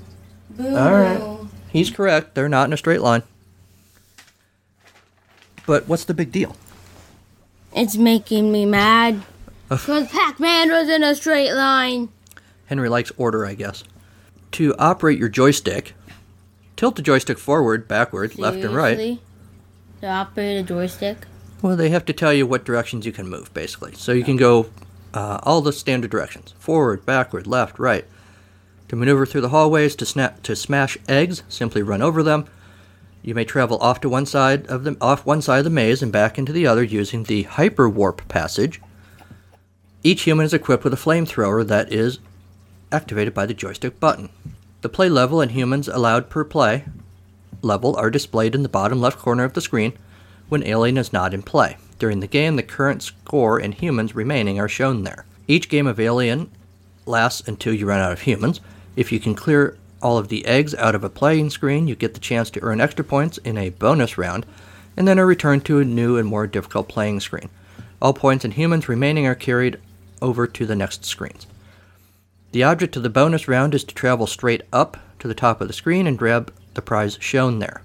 Boom, 0.52 0.78
All 0.78 0.94
right. 0.94 1.20
boom. 1.20 1.50
He's 1.68 1.92
correct. 1.92 2.34
They're 2.34 2.48
not 2.48 2.70
in 2.70 2.72
a 2.72 2.78
straight 2.78 3.02
line. 3.02 3.24
But 5.66 5.86
what's 5.90 6.06
the 6.06 6.14
big 6.14 6.32
deal? 6.32 6.56
It's 7.76 7.98
making 7.98 8.54
me 8.54 8.66
mad. 8.66 9.22
Because 9.68 10.08
Pac 10.08 10.40
Man 10.40 10.72
was 10.72 10.88
in 10.88 11.04
a 11.04 11.14
straight 11.14 11.52
line. 11.52 12.08
Henry 12.68 12.88
likes 12.88 13.12
order, 13.18 13.46
I 13.46 13.54
guess. 13.56 13.84
To 14.54 14.74
operate 14.80 15.20
your 15.20 15.28
joystick, 15.28 15.94
tilt 16.78 16.96
the 16.96 17.02
joystick 17.02 17.38
forward, 17.38 17.86
backward, 17.86 18.40
left, 18.40 18.64
and 18.64 18.74
right. 18.74 19.20
To 20.00 20.08
operate 20.08 20.62
a 20.62 20.64
joystick? 20.64 21.18
Well, 21.64 21.78
they 21.78 21.92
have 21.92 22.04
to 22.06 22.14
tell 22.14 22.34
you 22.34 22.46
what 22.46 22.66
directions 22.66 23.06
you 23.06 23.14
can 23.14 23.30
move, 23.30 23.54
basically. 23.54 23.94
So 23.94 24.12
you 24.12 24.26
can 24.26 24.36
go 24.36 24.70
uh, 25.14 25.40
all 25.44 25.62
the 25.62 25.72
standard 25.72 26.12
directions 26.12 26.54
forward, 26.60 27.06
backward, 27.06 27.48
left, 27.48 27.80
right. 27.80 28.04
To 28.90 28.98
maneuver 28.98 29.26
through 29.26 29.42
the 29.42 29.50
hallways, 29.50 29.96
to, 29.96 30.06
snap, 30.06 30.44
to 30.44 30.58
smash 30.58 30.98
eggs, 31.08 31.42
simply 31.48 31.82
run 31.82 32.02
over 32.02 32.22
them. 32.22 32.48
You 33.22 33.34
may 33.34 33.46
travel 33.46 33.78
off 33.78 34.02
to 34.02 34.10
one 34.10 34.26
side 34.26 34.68
of 34.68 34.84
the 34.84 34.98
off 35.00 35.26
one 35.26 35.42
side 35.42 35.60
of 35.60 35.64
the 35.64 35.70
maze 35.70 36.04
and 36.04 36.12
back 36.12 36.38
into 36.38 36.52
the 36.52 36.68
other 36.68 36.84
using 36.84 37.24
the 37.24 37.44
hyper 37.44 37.88
warp 37.88 38.28
passage. 38.28 38.82
Each 40.04 40.24
human 40.24 40.46
is 40.46 40.54
equipped 40.54 40.84
with 40.84 40.94
a 40.94 40.98
flamethrower 40.98 41.66
that 41.66 41.94
is 41.94 42.20
activated 42.92 43.34
by 43.34 43.46
the 43.46 43.54
joystick 43.54 44.02
button. 44.02 44.28
The 44.82 44.90
play 44.90 45.08
level 45.08 45.40
and 45.40 45.52
humans 45.52 45.88
allowed 45.88 46.30
per 46.30 46.44
play 46.44 46.84
level 47.62 47.96
are 47.96 48.12
displayed 48.12 48.54
in 48.54 48.64
the 48.64 48.70
bottom 48.70 49.00
left 49.00 49.18
corner 49.18 49.46
of 49.46 49.54
the 49.54 49.62
screen 49.62 49.94
when 50.54 50.66
Alien 50.68 51.00
is 51.00 51.12
not 51.12 51.34
in 51.34 51.42
play. 51.42 51.78
During 51.98 52.20
the 52.20 52.28
game, 52.28 52.58
the 52.58 52.62
current 52.64 53.02
score 53.02 53.58
and 53.58 53.74
humans 53.74 54.14
remaining 54.14 54.60
are 54.60 54.70
shown 54.70 55.04
there. 55.04 55.26
Each 55.48 55.68
game 55.68 55.88
of 55.88 56.00
Alien 56.00 56.52
lasts 57.08 57.48
until 57.48 57.74
you 57.74 57.88
run 57.88 58.00
out 58.00 58.12
of 58.12 58.22
humans. 58.22 58.62
If 58.96 59.12
you 59.12 59.20
can 59.20 59.34
clear 59.34 59.80
all 60.00 60.20
of 60.20 60.28
the 60.28 60.46
eggs 60.46 60.76
out 60.76 60.94
of 60.94 61.04
a 61.04 61.10
playing 61.10 61.50
screen, 61.50 61.88
you 61.88 61.96
get 61.96 62.14
the 62.14 62.20
chance 62.20 62.52
to 62.52 62.62
earn 62.62 62.80
extra 62.80 63.04
points 63.04 63.40
in 63.40 63.58
a 63.58 63.72
bonus 63.72 64.16
round, 64.16 64.46
and 64.96 65.08
then 65.08 65.18
are 65.18 65.26
returned 65.26 65.66
to 65.66 65.80
a 65.80 65.86
new 65.86 66.18
and 66.18 66.28
more 66.28 66.46
difficult 66.46 66.88
playing 66.88 67.20
screen. 67.20 67.50
All 68.00 68.14
points 68.14 68.46
and 68.46 68.54
humans 68.54 68.88
remaining 68.88 69.26
are 69.26 69.34
carried 69.34 69.80
over 70.22 70.46
to 70.46 70.66
the 70.68 70.76
next 70.76 71.04
screens. 71.04 71.48
The 72.52 72.62
object 72.62 72.96
of 72.96 73.02
the 73.02 73.10
bonus 73.10 73.48
round 73.48 73.74
is 73.74 73.84
to 73.86 73.96
travel 73.96 74.28
straight 74.28 74.62
up 74.72 74.98
to 75.18 75.28
the 75.28 75.34
top 75.34 75.62
of 75.62 75.68
the 75.68 75.74
screen 75.74 76.06
and 76.06 76.16
grab 76.16 76.54
the 76.76 76.84
prize 76.84 77.18
shown 77.20 77.58
there. 77.58 77.82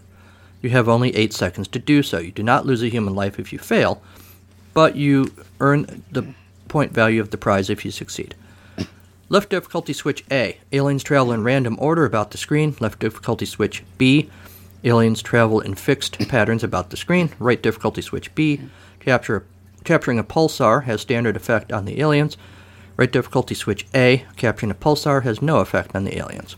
You 0.61 0.71
have 0.71 0.88
only 0.88 1.15
8 1.15 1.33
seconds 1.33 1.69
to 1.69 1.79
do 1.79 2.03
so. 2.03 2.19
You 2.19 2.33
do 2.33 2.43
not 2.43 2.67
lose 2.67 2.83
a 2.83 2.88
human 2.88 3.15
life 3.15 3.38
if 3.38 3.53
you 3.53 3.59
fail, 3.59 4.03
but 4.75 4.97
you 4.97 5.33
earn 5.61 6.03
the 6.11 6.35
point 6.69 6.93
value 6.93 7.21
of 7.21 7.31
the 7.31 7.38
prize 7.38 7.71
if 7.71 7.85
you 7.85 7.91
succeed. 7.91 8.35
Left 9.31 9.50
difficulty 9.50 9.93
switch 9.93 10.25
A. 10.31 10.59
Aliens 10.73 11.03
travel 11.03 11.33
in 11.33 11.45
random 11.45 11.77
order 11.79 12.05
about 12.05 12.31
the 12.31 12.38
screen. 12.38 12.75
Left 12.81 12.99
difficulty 12.99 13.45
switch 13.45 13.85
B. 13.99 14.31
Aliens 14.85 15.23
travel 15.23 15.61
in 15.61 15.75
fixed 15.75 16.19
patterns 16.29 16.65
about 16.65 16.91
the 16.91 16.97
screen. 16.97 17.31
Right 17.38 17.61
difficulty 17.61 18.00
switch 18.00 18.35
B. 18.35 18.61
Capture 19.00 19.45
capturing 19.85 20.19
a 20.19 20.25
pulsar 20.25 20.85
has 20.85 21.00
standard 21.00 21.37
effect 21.37 21.73
on 21.73 21.85
the 21.85 22.00
aliens. 22.00 22.37
Right 22.97 23.11
difficulty 23.11 23.55
switch 23.55 23.87
A. 23.95 24.25
Capturing 24.37 24.71
a 24.71 24.75
pulsar 24.75 25.23
has 25.23 25.43
no 25.43 25.59
effect 25.59 25.95
on 25.95 26.05
the 26.05 26.19
aliens. 26.19 26.57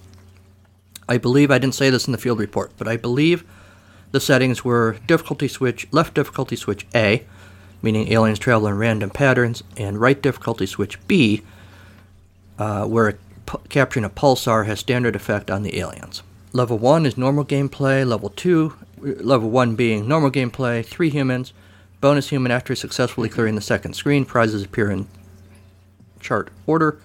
I 1.08 1.18
believe 1.18 1.50
I 1.50 1.58
didn't 1.58 1.74
say 1.74 1.90
this 1.90 2.06
in 2.06 2.12
the 2.12 2.18
field 2.18 2.38
report, 2.38 2.72
but 2.78 2.86
I 2.86 2.96
believe 2.96 3.44
the 4.12 4.20
settings 4.20 4.64
were 4.64 4.96
difficulty 5.06 5.48
switch 5.48 5.86
left 5.92 6.14
difficulty 6.14 6.56
switch 6.56 6.86
A, 6.94 7.24
meaning 7.82 8.12
aliens 8.12 8.38
travel 8.38 8.68
in 8.68 8.76
random 8.76 9.10
patterns, 9.10 9.62
and 9.76 10.00
right 10.00 10.20
difficulty 10.20 10.66
switch 10.66 10.98
B, 11.06 11.42
uh, 12.58 12.84
where 12.84 13.18
p- 13.46 13.58
capturing 13.68 14.04
a 14.04 14.10
pulsar 14.10 14.66
has 14.66 14.80
standard 14.80 15.16
effect 15.16 15.50
on 15.50 15.62
the 15.62 15.78
aliens. 15.78 16.22
Level 16.52 16.78
1 16.78 17.06
is 17.06 17.16
normal 17.16 17.44
gameplay, 17.44 18.06
level 18.06 18.30
2, 18.30 18.74
level 19.00 19.50
1 19.50 19.76
being 19.76 20.08
normal 20.08 20.30
gameplay, 20.30 20.84
3 20.84 21.08
humans, 21.10 21.52
bonus 22.00 22.30
human 22.30 22.50
after 22.50 22.74
successfully 22.74 23.28
clearing 23.28 23.54
the 23.54 23.60
second 23.60 23.94
screen, 23.94 24.24
prizes 24.24 24.64
appear 24.64 24.90
in 24.90 25.06
chart 26.18 26.50
order. 26.66 26.98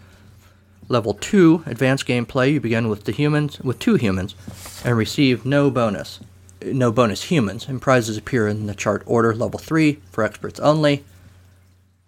Level 0.87 1.13
2, 1.13 1.63
advanced 1.65 2.05
gameplay, 2.05 2.53
you 2.53 2.59
begin 2.59 2.89
with 2.89 3.05
the 3.05 3.11
humans 3.11 3.59
with 3.59 3.79
2 3.79 3.95
humans 3.95 4.35
and 4.83 4.97
receive 4.97 5.45
no 5.45 5.69
bonus. 5.71 6.19
No 6.63 6.91
bonus 6.91 7.23
humans, 7.23 7.67
and 7.67 7.81
prizes 7.81 8.17
appear 8.17 8.47
in 8.47 8.65
the 8.67 8.75
chart 8.75 9.03
order. 9.05 9.35
Level 9.35 9.59
3, 9.59 9.99
for 10.11 10.23
experts 10.23 10.59
only. 10.59 11.03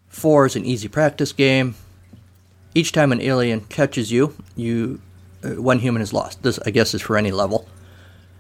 4 0.09 0.45
is 0.47 0.55
an 0.55 0.65
easy 0.65 0.87
practice 0.87 1.33
game. 1.33 1.75
Each 2.73 2.91
time 2.91 3.11
an 3.11 3.21
alien 3.21 3.61
catches 3.61 4.11
you, 4.11 4.35
you 4.55 5.01
uh, 5.43 5.61
one 5.61 5.79
human 5.79 6.01
is 6.01 6.13
lost. 6.13 6.43
This, 6.43 6.59
I 6.65 6.71
guess, 6.71 6.93
is 6.93 7.01
for 7.01 7.17
any 7.17 7.31
level. 7.31 7.67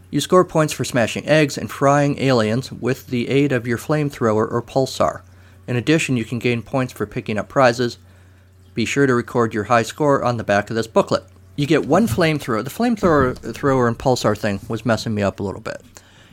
You 0.09 0.21
score 0.21 0.45
points 0.45 0.73
for 0.73 0.85
smashing 0.85 1.27
eggs 1.27 1.57
and 1.57 1.69
frying 1.69 2.19
aliens 2.19 2.71
with 2.71 3.07
the 3.07 3.29
aid 3.29 3.51
of 3.51 3.67
your 3.67 3.77
flamethrower 3.77 4.49
or 4.49 4.61
pulsar. 4.61 5.21
In 5.67 5.75
addition, 5.75 6.17
you 6.17 6.23
can 6.23 6.39
gain 6.39 6.61
points 6.61 6.93
for 6.93 7.05
picking 7.05 7.37
up 7.37 7.49
prizes. 7.49 7.97
Be 8.73 8.85
sure 8.85 9.05
to 9.05 9.13
record 9.13 9.53
your 9.53 9.65
high 9.65 9.83
score 9.83 10.23
on 10.23 10.37
the 10.37 10.43
back 10.43 10.69
of 10.69 10.75
this 10.75 10.87
booklet. 10.87 11.23
You 11.57 11.65
get 11.65 11.85
one 11.85 12.07
flamethrower. 12.07 12.63
The 12.63 12.69
flamethrower 12.69 13.53
thrower 13.53 13.87
and 13.87 13.97
pulsar 13.97 14.37
thing 14.37 14.61
was 14.69 14.85
messing 14.85 15.13
me 15.13 15.23
up 15.23 15.39
a 15.39 15.43
little 15.43 15.61
bit. 15.61 15.81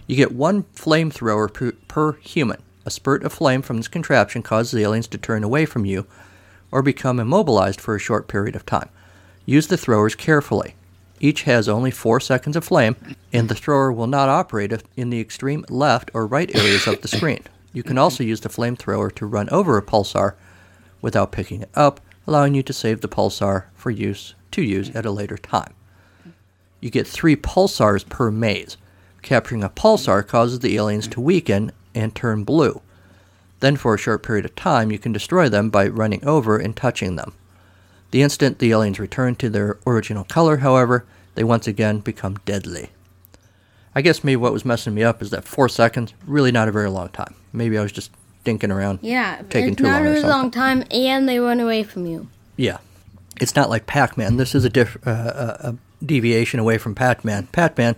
You 0.06 0.16
get 0.16 0.32
one 0.32 0.64
flamethrower 0.74 1.52
per, 1.52 1.72
per 1.88 2.12
human. 2.14 2.62
A 2.86 2.90
spurt 2.90 3.24
of 3.24 3.32
flame 3.32 3.62
from 3.62 3.78
this 3.78 3.88
contraption 3.88 4.42
causes 4.42 4.72
the 4.72 4.82
aliens 4.82 5.06
to 5.08 5.18
turn 5.18 5.42
away 5.42 5.64
from 5.64 5.84
you 5.86 6.06
or 6.70 6.82
become 6.82 7.18
immobilized 7.18 7.80
for 7.80 7.94
a 7.94 8.00
short 8.00 8.28
period 8.28 8.54
of 8.54 8.66
time. 8.66 8.90
Use 9.46 9.68
the 9.68 9.76
throwers 9.76 10.14
carefully. 10.14 10.74
Each 11.20 11.44
has 11.44 11.68
only 11.68 11.90
4 11.90 12.20
seconds 12.20 12.56
of 12.56 12.64
flame, 12.64 12.96
and 13.32 13.48
the 13.48 13.54
thrower 13.54 13.92
will 13.92 14.06
not 14.06 14.28
operate 14.28 14.82
in 14.96 15.10
the 15.10 15.20
extreme 15.20 15.64
left 15.70 16.10
or 16.12 16.26
right 16.26 16.54
areas 16.54 16.86
of 16.86 17.00
the 17.00 17.08
screen. 17.08 17.42
You 17.72 17.82
can 17.82 17.96
also 17.96 18.24
use 18.24 18.40
the 18.40 18.48
flamethrower 18.48 19.14
to 19.14 19.26
run 19.26 19.48
over 19.50 19.78
a 19.78 19.82
pulsar 19.82 20.34
without 21.00 21.32
picking 21.32 21.62
it 21.62 21.70
up, 21.74 22.00
allowing 22.26 22.54
you 22.54 22.62
to 22.64 22.72
save 22.72 23.00
the 23.00 23.08
pulsar 23.08 23.66
for 23.74 23.90
use 23.90 24.34
to 24.50 24.62
use 24.62 24.90
at 24.90 25.06
a 25.06 25.10
later 25.10 25.38
time. 25.38 25.72
You 26.80 26.90
get 26.90 27.06
3 27.06 27.36
pulsars 27.36 28.06
per 28.06 28.30
maze. 28.30 28.76
Capturing 29.24 29.64
a 29.64 29.70
pulsar 29.70 30.24
causes 30.24 30.60
the 30.60 30.76
aliens 30.76 31.08
to 31.08 31.20
weaken 31.20 31.72
and 31.94 32.14
turn 32.14 32.44
blue. 32.44 32.82
Then, 33.60 33.74
for 33.76 33.94
a 33.94 33.98
short 33.98 34.22
period 34.22 34.44
of 34.44 34.54
time, 34.54 34.92
you 34.92 34.98
can 34.98 35.12
destroy 35.12 35.48
them 35.48 35.70
by 35.70 35.88
running 35.88 36.22
over 36.26 36.58
and 36.58 36.76
touching 36.76 37.16
them. 37.16 37.32
The 38.10 38.20
instant 38.20 38.58
the 38.58 38.70
aliens 38.70 39.00
return 39.00 39.34
to 39.36 39.48
their 39.48 39.78
original 39.86 40.24
color, 40.24 40.58
however, 40.58 41.06
they 41.36 41.42
once 41.42 41.66
again 41.66 42.00
become 42.00 42.36
deadly. 42.44 42.90
I 43.94 44.02
guess 44.02 44.22
maybe 44.22 44.36
what 44.36 44.52
was 44.52 44.66
messing 44.66 44.94
me 44.94 45.02
up 45.02 45.22
is 45.22 45.30
that 45.30 45.44
four 45.44 45.70
seconds, 45.70 46.12
really 46.26 46.52
not 46.52 46.68
a 46.68 46.72
very 46.72 46.90
long 46.90 47.08
time. 47.08 47.34
Maybe 47.50 47.78
I 47.78 47.82
was 47.82 47.92
just 47.92 48.10
dinking 48.44 48.70
around. 48.74 48.98
Yeah, 49.00 49.40
taking 49.48 49.70
it's 49.70 49.78
too 49.78 49.84
not 49.84 49.92
long 49.92 50.02
or 50.02 50.08
a 50.08 50.10
really 50.12 50.28
long 50.28 50.50
time, 50.50 50.84
and 50.90 51.26
they 51.26 51.38
run 51.38 51.60
away 51.60 51.82
from 51.82 52.04
you. 52.04 52.28
Yeah. 52.58 52.76
It's 53.40 53.56
not 53.56 53.70
like 53.70 53.86
Pac 53.86 54.18
Man. 54.18 54.36
This 54.36 54.54
is 54.54 54.66
a, 54.66 54.68
diff- 54.68 54.98
uh, 55.06 55.10
a, 55.10 55.68
a 55.70 55.76
deviation 56.04 56.60
away 56.60 56.76
from 56.76 56.94
Pac-Man. 56.94 57.46
Pac 57.46 57.78
Man. 57.78 57.96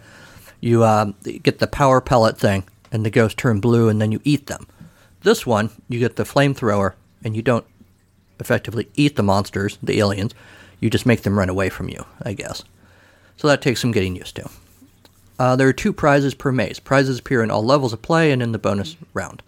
You 0.60 0.82
uh, 0.82 1.12
get 1.42 1.58
the 1.58 1.66
power 1.66 2.00
pellet 2.00 2.38
thing, 2.38 2.64
and 2.90 3.04
the 3.04 3.10
ghosts 3.10 3.36
turn 3.36 3.60
blue, 3.60 3.88
and 3.88 4.00
then 4.00 4.12
you 4.12 4.20
eat 4.24 4.46
them. 4.46 4.66
This 5.22 5.46
one, 5.46 5.70
you 5.88 5.98
get 5.98 6.16
the 6.16 6.24
flamethrower, 6.24 6.94
and 7.24 7.36
you 7.36 7.42
don't 7.42 7.66
effectively 8.38 8.88
eat 8.94 9.16
the 9.16 9.22
monsters, 9.22 9.78
the 9.82 9.98
aliens. 9.98 10.34
You 10.80 10.90
just 10.90 11.06
make 11.06 11.22
them 11.22 11.38
run 11.38 11.48
away 11.48 11.68
from 11.68 11.88
you, 11.88 12.04
I 12.22 12.32
guess. 12.32 12.62
So 13.36 13.48
that 13.48 13.62
takes 13.62 13.80
some 13.80 13.92
getting 13.92 14.16
used 14.16 14.36
to. 14.36 14.50
Uh, 15.38 15.56
there 15.56 15.68
are 15.68 15.72
two 15.72 15.92
prizes 15.92 16.34
per 16.34 16.52
maze. 16.52 16.80
Prizes 16.80 17.18
appear 17.18 17.42
in 17.42 17.50
all 17.50 17.64
levels 17.64 17.92
of 17.92 18.02
play 18.02 18.32
and 18.32 18.42
in 18.42 18.52
the 18.52 18.58
bonus 18.58 18.96
round. 19.12 19.42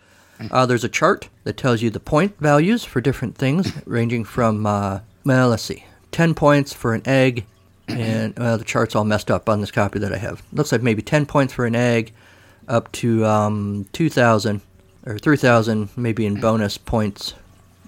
Uh, 0.51 0.67
there's 0.67 0.85
a 0.85 0.89
chart 0.89 1.29
that 1.45 1.57
tells 1.57 1.83
you 1.83 1.91
the 1.91 1.99
point 1.99 2.39
values 2.39 2.85
for 2.85 3.01
different 3.01 3.37
things, 3.37 3.73
ranging 3.87 4.25
from, 4.25 4.67
uh, 4.67 5.01
well, 5.25 5.49
let's 5.49 5.65
see, 5.65 5.85
10 6.13 6.35
points 6.35 6.73
for 6.73 6.95
an 6.95 7.03
egg, 7.07 7.45
and 7.89 8.39
well, 8.39 8.59
the 8.59 8.65
chart's 8.65 8.95
all 8.95 9.05
messed 9.05 9.31
up 9.31 9.49
on 9.49 9.61
this 9.61 9.71
copy 9.71 9.99
that 9.99 10.13
I 10.13 10.19
have. 10.19 10.43
Looks 10.53 10.73
like 10.73 10.83
maybe 10.83 11.03
10 11.03 11.27
points 11.27 11.53
for 11.53 11.67
an 11.67 11.75
egg, 11.75 12.13
up 12.67 12.93
to 12.93 13.25
um, 13.25 13.87
2,000 13.93 14.61
or 15.07 15.19
3,000, 15.19 15.89
maybe 15.97 16.27
in 16.27 16.41
bonus 16.41 16.77
points 16.79 17.35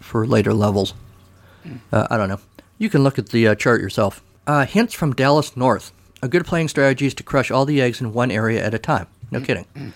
for 0.00 0.26
later 0.26 0.54
levels. 0.54 0.94
Uh, 1.92 2.06
I 2.10 2.16
don't 2.16 2.28
know. 2.28 2.40
You 2.78 2.88
can 2.88 3.02
look 3.02 3.18
at 3.18 3.28
the 3.28 3.48
uh, 3.48 3.54
chart 3.54 3.80
yourself. 3.80 4.22
Uh, 4.46 4.64
hints 4.64 4.94
from 4.94 5.14
Dallas 5.14 5.56
North. 5.56 5.92
A 6.22 6.28
good 6.28 6.46
playing 6.46 6.68
strategy 6.68 7.06
is 7.06 7.14
to 7.14 7.22
crush 7.22 7.50
all 7.50 7.64
the 7.64 7.80
eggs 7.80 8.00
in 8.00 8.12
one 8.12 8.30
area 8.30 8.64
at 8.64 8.74
a 8.74 8.78
time. 8.78 9.06
No 9.30 9.40
kidding. 9.40 9.92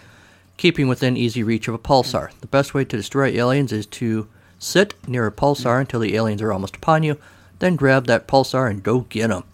Keeping 0.57 0.87
within 0.87 1.17
easy 1.17 1.43
reach 1.43 1.67
of 1.67 1.75
a 1.75 1.79
pulsar. 1.79 2.31
The 2.41 2.47
best 2.47 2.75
way 2.75 2.85
to 2.85 2.97
destroy 2.97 3.29
aliens 3.29 3.73
is 3.73 3.87
to 3.87 4.29
sit 4.59 4.95
near 5.09 5.27
a 5.27 5.33
pulsar 5.33 5.81
until 5.81 6.01
the 6.01 6.15
aliens 6.15 6.41
are 6.41 6.53
almost 6.53 6.77
upon 6.77 7.03
you, 7.03 7.19
then 7.59 7.77
grab 7.77 8.07
that 8.07 8.29
pulsar 8.29 8.71
and 8.71 8.83
go 8.83 9.01
get 9.01 9.29
them. 9.29 9.45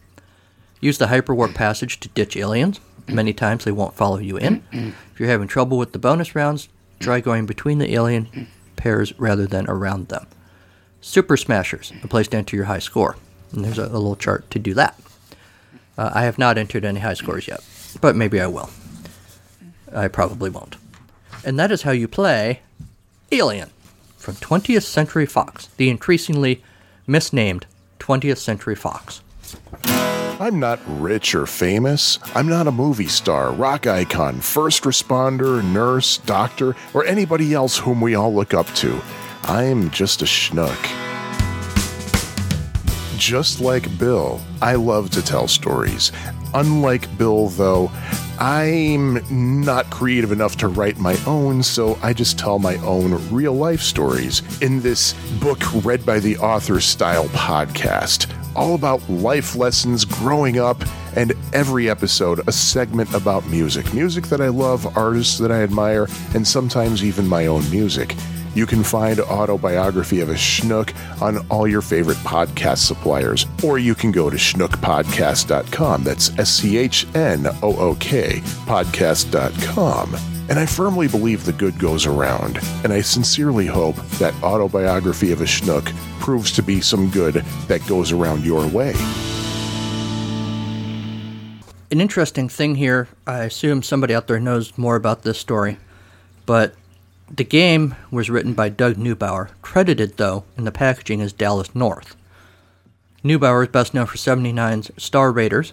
Use 0.80 0.98
the 0.98 1.06
hyperwarp 1.06 1.54
passage 1.54 2.00
to 2.00 2.08
ditch 2.08 2.36
aliens. 2.36 2.80
Many 3.08 3.32
times 3.32 3.64
they 3.64 3.72
won't 3.72 3.94
follow 3.94 4.18
you 4.18 4.36
in. 4.36 4.62
If 4.72 5.20
you're 5.20 5.28
having 5.28 5.48
trouble 5.48 5.78
with 5.78 5.92
the 5.92 5.98
bonus 5.98 6.34
rounds, 6.34 6.68
try 7.00 7.20
going 7.20 7.46
between 7.46 7.78
the 7.78 7.92
alien 7.94 8.48
pairs 8.76 9.12
rather 9.18 9.46
than 9.46 9.68
around 9.68 10.08
them. 10.08 10.26
Super 11.00 11.36
Smashers, 11.36 11.92
a 12.02 12.08
place 12.08 12.28
to 12.28 12.36
enter 12.36 12.56
your 12.56 12.66
high 12.66 12.78
score. 12.78 13.16
And 13.52 13.64
there's 13.64 13.78
a, 13.78 13.84
a 13.86 13.98
little 13.98 14.16
chart 14.16 14.50
to 14.52 14.58
do 14.58 14.74
that. 14.74 14.98
Uh, 15.98 16.10
I 16.14 16.22
have 16.22 16.38
not 16.38 16.56
entered 16.56 16.84
any 16.84 17.00
high 17.00 17.14
scores 17.14 17.48
yet, 17.48 17.60
but 18.00 18.16
maybe 18.16 18.40
I 18.40 18.46
will. 18.46 18.70
I 19.94 20.08
probably 20.08 20.50
won't. 20.50 20.76
And 21.44 21.58
that 21.58 21.72
is 21.72 21.82
how 21.82 21.90
you 21.90 22.06
play 22.06 22.60
Alien 23.32 23.70
from 24.16 24.34
20th 24.36 24.82
Century 24.82 25.26
Fox, 25.26 25.66
the 25.76 25.90
increasingly 25.90 26.62
misnamed 27.06 27.66
20th 27.98 28.38
Century 28.38 28.76
Fox. 28.76 29.22
I'm 30.40 30.58
not 30.58 30.80
rich 30.86 31.34
or 31.34 31.44
famous. 31.44 32.18
I'm 32.34 32.48
not 32.48 32.66
a 32.66 32.72
movie 32.72 33.08
star, 33.08 33.52
rock 33.52 33.86
icon, 33.86 34.40
first 34.40 34.84
responder, 34.84 35.62
nurse, 35.62 36.16
doctor, 36.16 36.74
or 36.94 37.04
anybody 37.04 37.52
else 37.52 37.76
whom 37.76 38.00
we 38.00 38.14
all 38.14 38.32
look 38.32 38.54
up 38.54 38.66
to. 38.76 39.02
I'm 39.42 39.90
just 39.90 40.22
a 40.22 40.24
schnook. 40.24 40.78
Just 43.18 43.60
like 43.60 43.98
Bill, 43.98 44.40
I 44.62 44.76
love 44.76 45.10
to 45.10 45.22
tell 45.22 45.46
stories. 45.46 46.10
Unlike 46.54 47.18
Bill, 47.18 47.48
though, 47.48 47.92
I'm 48.38 49.22
not 49.62 49.90
creative 49.90 50.32
enough 50.32 50.56
to 50.56 50.68
write 50.68 50.96
my 50.96 51.18
own, 51.26 51.62
so 51.62 51.98
I 52.02 52.14
just 52.14 52.38
tell 52.38 52.58
my 52.58 52.76
own 52.76 53.12
real 53.30 53.52
life 53.52 53.82
stories 53.82 54.40
in 54.62 54.80
this 54.80 55.12
book 55.38 55.60
read 55.84 56.06
by 56.06 56.18
the 56.18 56.38
author 56.38 56.80
style 56.80 57.28
podcast. 57.28 58.39
All 58.54 58.74
about 58.74 59.08
life 59.08 59.56
lessons 59.56 60.04
growing 60.04 60.58
up, 60.58 60.82
and 61.16 61.32
every 61.52 61.88
episode 61.90 62.46
a 62.48 62.52
segment 62.52 63.12
about 63.14 63.46
music. 63.48 63.92
Music 63.94 64.26
that 64.26 64.40
I 64.40 64.48
love, 64.48 64.96
artists 64.96 65.38
that 65.38 65.50
I 65.50 65.62
admire, 65.62 66.06
and 66.34 66.46
sometimes 66.46 67.04
even 67.04 67.26
my 67.26 67.46
own 67.46 67.68
music. 67.70 68.14
You 68.54 68.66
can 68.66 68.82
find 68.82 69.20
Autobiography 69.20 70.20
of 70.20 70.28
a 70.28 70.34
Schnook 70.34 70.92
on 71.22 71.38
all 71.48 71.68
your 71.68 71.82
favorite 71.82 72.18
podcast 72.18 72.78
suppliers, 72.78 73.46
or 73.62 73.78
you 73.78 73.94
can 73.94 74.10
go 74.10 74.28
to 74.28 74.36
schnookpodcast.com. 74.36 76.04
That's 76.04 76.36
S 76.38 76.50
C 76.50 76.76
H 76.76 77.06
N 77.14 77.46
O 77.62 77.76
O 77.76 77.94
K 78.00 78.40
podcast.com. 78.66 80.29
And 80.50 80.58
I 80.58 80.66
firmly 80.66 81.06
believe 81.06 81.44
the 81.44 81.52
good 81.52 81.78
goes 81.78 82.06
around, 82.06 82.58
and 82.82 82.92
I 82.92 83.02
sincerely 83.02 83.66
hope 83.66 83.94
that 84.18 84.34
Autobiography 84.42 85.30
of 85.30 85.40
a 85.40 85.44
Schnook 85.44 85.94
proves 86.18 86.50
to 86.52 86.62
be 86.62 86.80
some 86.80 87.08
good 87.08 87.34
that 87.68 87.86
goes 87.86 88.10
around 88.10 88.44
your 88.44 88.66
way. 88.66 88.92
An 91.92 92.00
interesting 92.00 92.48
thing 92.48 92.74
here, 92.74 93.06
I 93.28 93.44
assume 93.44 93.84
somebody 93.84 94.12
out 94.12 94.26
there 94.26 94.40
knows 94.40 94.76
more 94.76 94.96
about 94.96 95.22
this 95.22 95.38
story, 95.38 95.78
but 96.46 96.74
the 97.30 97.44
game 97.44 97.94
was 98.10 98.28
written 98.28 98.54
by 98.54 98.70
Doug 98.70 98.96
Neubauer, 98.96 99.50
credited 99.62 100.16
though 100.16 100.44
in 100.56 100.64
the 100.64 100.72
packaging 100.72 101.22
as 101.22 101.32
Dallas 101.32 101.76
North. 101.76 102.16
Neubauer 103.22 103.62
is 103.62 103.68
best 103.68 103.94
known 103.94 104.06
for 104.06 104.16
79's 104.16 104.90
Star 104.96 105.30
Raiders. 105.30 105.72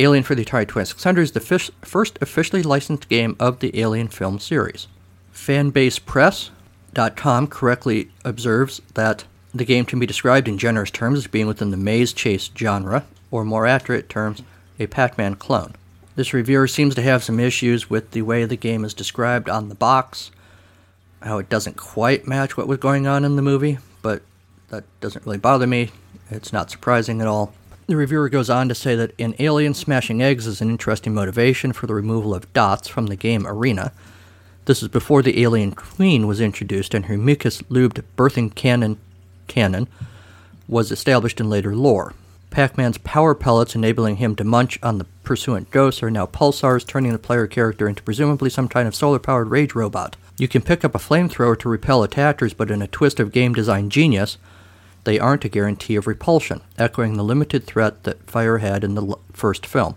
Alien 0.00 0.22
for 0.22 0.36
the 0.36 0.44
Atari 0.44 0.68
2600 0.68 1.22
is 1.22 1.32
the 1.32 1.40
fish, 1.40 1.70
first 1.82 2.18
officially 2.20 2.62
licensed 2.62 3.08
game 3.08 3.34
of 3.40 3.58
the 3.58 3.80
Alien 3.80 4.08
film 4.08 4.38
series. 4.38 4.86
Fanbasepress.com 5.34 7.46
correctly 7.48 8.10
observes 8.24 8.80
that 8.94 9.24
the 9.52 9.64
game 9.64 9.84
can 9.84 9.98
be 9.98 10.06
described 10.06 10.46
in 10.46 10.58
generous 10.58 10.90
terms 10.90 11.18
as 11.18 11.26
being 11.26 11.48
within 11.48 11.70
the 11.70 11.76
maze 11.76 12.12
chase 12.12 12.50
genre, 12.56 13.04
or 13.30 13.44
more 13.44 13.66
accurate 13.66 14.08
terms, 14.08 14.42
a 14.78 14.86
Pac 14.86 15.18
Man 15.18 15.34
clone. 15.34 15.74
This 16.14 16.32
reviewer 16.32 16.68
seems 16.68 16.94
to 16.94 17.02
have 17.02 17.24
some 17.24 17.40
issues 17.40 17.90
with 17.90 18.12
the 18.12 18.22
way 18.22 18.44
the 18.44 18.56
game 18.56 18.84
is 18.84 18.94
described 18.94 19.48
on 19.48 19.68
the 19.68 19.74
box, 19.74 20.30
how 21.22 21.38
it 21.38 21.48
doesn't 21.48 21.76
quite 21.76 22.28
match 22.28 22.56
what 22.56 22.68
was 22.68 22.78
going 22.78 23.06
on 23.06 23.24
in 23.24 23.36
the 23.36 23.42
movie, 23.42 23.78
but 24.02 24.22
that 24.68 24.84
doesn't 25.00 25.26
really 25.26 25.38
bother 25.38 25.66
me. 25.66 25.90
It's 26.30 26.52
not 26.52 26.70
surprising 26.70 27.20
at 27.20 27.26
all. 27.26 27.54
The 27.88 27.96
reviewer 27.96 28.28
goes 28.28 28.50
on 28.50 28.68
to 28.68 28.74
say 28.74 28.94
that 28.96 29.14
in 29.16 29.34
Alien, 29.38 29.72
smashing 29.72 30.20
eggs 30.20 30.46
is 30.46 30.60
an 30.60 30.68
interesting 30.68 31.14
motivation 31.14 31.72
for 31.72 31.86
the 31.86 31.94
removal 31.94 32.34
of 32.34 32.52
dots 32.52 32.86
from 32.86 33.06
the 33.06 33.16
game 33.16 33.46
arena. 33.46 33.92
This 34.66 34.82
is 34.82 34.88
before 34.88 35.22
the 35.22 35.42
Alien 35.42 35.72
Queen 35.72 36.26
was 36.26 36.38
introduced 36.38 36.92
and 36.92 37.06
her 37.06 37.16
mucus 37.16 37.62
lubed 37.62 38.02
birthing 38.14 38.54
cannon 38.54 38.98
canon 39.46 39.88
was 40.68 40.92
established 40.92 41.40
in 41.40 41.48
later 41.48 41.74
lore. 41.74 42.12
Pac 42.50 42.76
Man's 42.76 42.98
power 42.98 43.34
pellets 43.34 43.74
enabling 43.74 44.16
him 44.16 44.36
to 44.36 44.44
munch 44.44 44.78
on 44.82 44.98
the 44.98 45.06
pursuant 45.24 45.70
ghosts 45.70 46.02
are 46.02 46.10
now 46.10 46.26
pulsars, 46.26 46.86
turning 46.86 47.12
the 47.12 47.18
player 47.18 47.46
character 47.46 47.88
into 47.88 48.02
presumably 48.02 48.50
some 48.50 48.68
kind 48.68 48.86
of 48.86 48.94
solar 48.94 49.18
powered 49.18 49.48
rage 49.48 49.74
robot. 49.74 50.14
You 50.36 50.46
can 50.46 50.60
pick 50.60 50.84
up 50.84 50.94
a 50.94 50.98
flamethrower 50.98 51.58
to 51.60 51.70
repel 51.70 52.02
attackers, 52.02 52.52
but 52.52 52.70
in 52.70 52.82
a 52.82 52.86
twist 52.86 53.18
of 53.18 53.32
game 53.32 53.54
design 53.54 53.88
genius, 53.88 54.36
they 55.08 55.18
aren't 55.18 55.46
a 55.46 55.48
guarantee 55.48 55.96
of 55.96 56.06
repulsion, 56.06 56.60
echoing 56.76 57.16
the 57.16 57.24
limited 57.24 57.64
threat 57.64 58.04
that 58.04 58.30
fire 58.30 58.58
had 58.58 58.84
in 58.84 58.94
the 58.94 59.00
l- 59.00 59.18
first 59.32 59.64
film, 59.64 59.94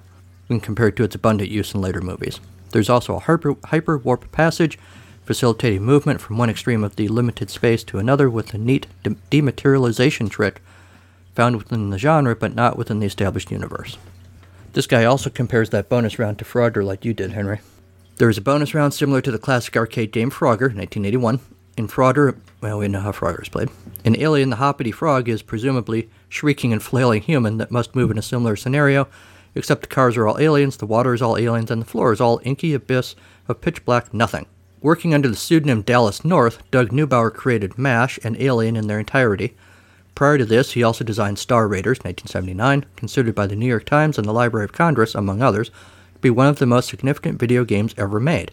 when 0.47 0.61
compared 0.61 0.95
to 0.95 1.03
its 1.03 1.15
abundant 1.15 1.49
use 1.49 1.73
in 1.73 1.81
later 1.81 1.99
movies. 1.99 2.39
There's 2.69 2.89
also 2.89 3.17
a 3.17 3.19
hyper, 3.19 3.97
warp 3.97 4.31
passage, 4.31 4.79
facilitating 5.25 5.83
movement 5.83 6.21
from 6.21 6.37
one 6.37 6.49
extreme 6.49 6.81
of 6.81 6.95
the 6.95 7.09
limited 7.09 7.49
space 7.49 7.83
to 7.83 7.99
another 7.99 8.29
with 8.29 8.53
a 8.53 8.57
neat 8.57 8.87
de- 9.03 9.17
dematerialization 9.29 10.29
trick 10.29 10.61
found 11.35 11.57
within 11.57 11.89
the 11.89 11.99
genre 11.99 12.33
but 12.33 12.55
not 12.55 12.77
within 12.77 13.01
the 13.01 13.05
established 13.05 13.51
universe. 13.51 13.97
This 14.71 14.87
guy 14.87 15.03
also 15.03 15.29
compares 15.29 15.71
that 15.71 15.89
bonus 15.89 16.19
round 16.19 16.39
to 16.39 16.45
Frogger 16.45 16.85
like 16.85 17.03
you 17.03 17.13
did, 17.13 17.33
Henry. 17.33 17.59
There 18.15 18.29
is 18.29 18.37
a 18.37 18.41
bonus 18.41 18.73
round 18.73 18.93
similar 18.93 19.19
to 19.19 19.31
the 19.31 19.37
classic 19.37 19.75
arcade 19.75 20.13
game 20.13 20.31
Frogger, 20.31 20.71
1981. 20.73 21.41
In 21.77 21.87
Frogger, 21.87 22.37
well, 22.59 22.79
we 22.79 22.87
know 22.87 22.99
how 22.99 23.11
Frogger 23.11 23.41
is 23.41 23.49
played. 23.49 23.69
In 24.03 24.19
Alien, 24.19 24.49
the 24.49 24.57
hoppity 24.57 24.91
frog 24.91 25.29
is 25.29 25.41
presumably 25.41 26.09
shrieking 26.27 26.73
and 26.73 26.83
flailing 26.83 27.21
human 27.21 27.57
that 27.57 27.71
must 27.71 27.95
move 27.95 28.11
in 28.11 28.17
a 28.17 28.21
similar 28.21 28.55
scenario, 28.55 29.07
except 29.55 29.81
the 29.81 29.87
cars 29.87 30.17
are 30.17 30.27
all 30.27 30.39
aliens, 30.39 30.77
the 30.77 30.85
water 30.85 31.13
is 31.13 31.21
all 31.21 31.37
aliens, 31.37 31.71
and 31.71 31.81
the 31.81 31.85
floor 31.85 32.11
is 32.11 32.21
all 32.21 32.41
inky 32.43 32.73
abyss 32.73 33.15
of 33.47 33.61
pitch 33.61 33.85
black 33.85 34.13
nothing. 34.13 34.45
Working 34.81 35.13
under 35.13 35.29
the 35.29 35.35
pseudonym 35.35 35.83
Dallas 35.83 36.25
North, 36.25 36.63
Doug 36.71 36.89
Neubauer 36.89 37.31
created 37.31 37.77
MASH 37.77 38.19
and 38.23 38.35
Alien 38.41 38.75
in 38.75 38.87
their 38.87 38.99
entirety. 38.99 39.55
Prior 40.15 40.37
to 40.37 40.45
this, 40.45 40.71
he 40.71 40.83
also 40.83 41.03
designed 41.03 41.39
Star 41.39 41.67
Raiders, 41.67 41.99
1979, 41.99 42.85
considered 42.95 43.35
by 43.35 43.47
the 43.47 43.55
New 43.55 43.67
York 43.67 43.85
Times 43.85 44.17
and 44.17 44.27
the 44.27 44.33
Library 44.33 44.65
of 44.65 44.73
Congress, 44.73 45.15
among 45.15 45.41
others, 45.41 45.69
to 45.69 46.19
be 46.19 46.29
one 46.29 46.47
of 46.47 46.59
the 46.59 46.65
most 46.65 46.89
significant 46.89 47.39
video 47.39 47.63
games 47.63 47.93
ever 47.97 48.19
made. 48.19 48.51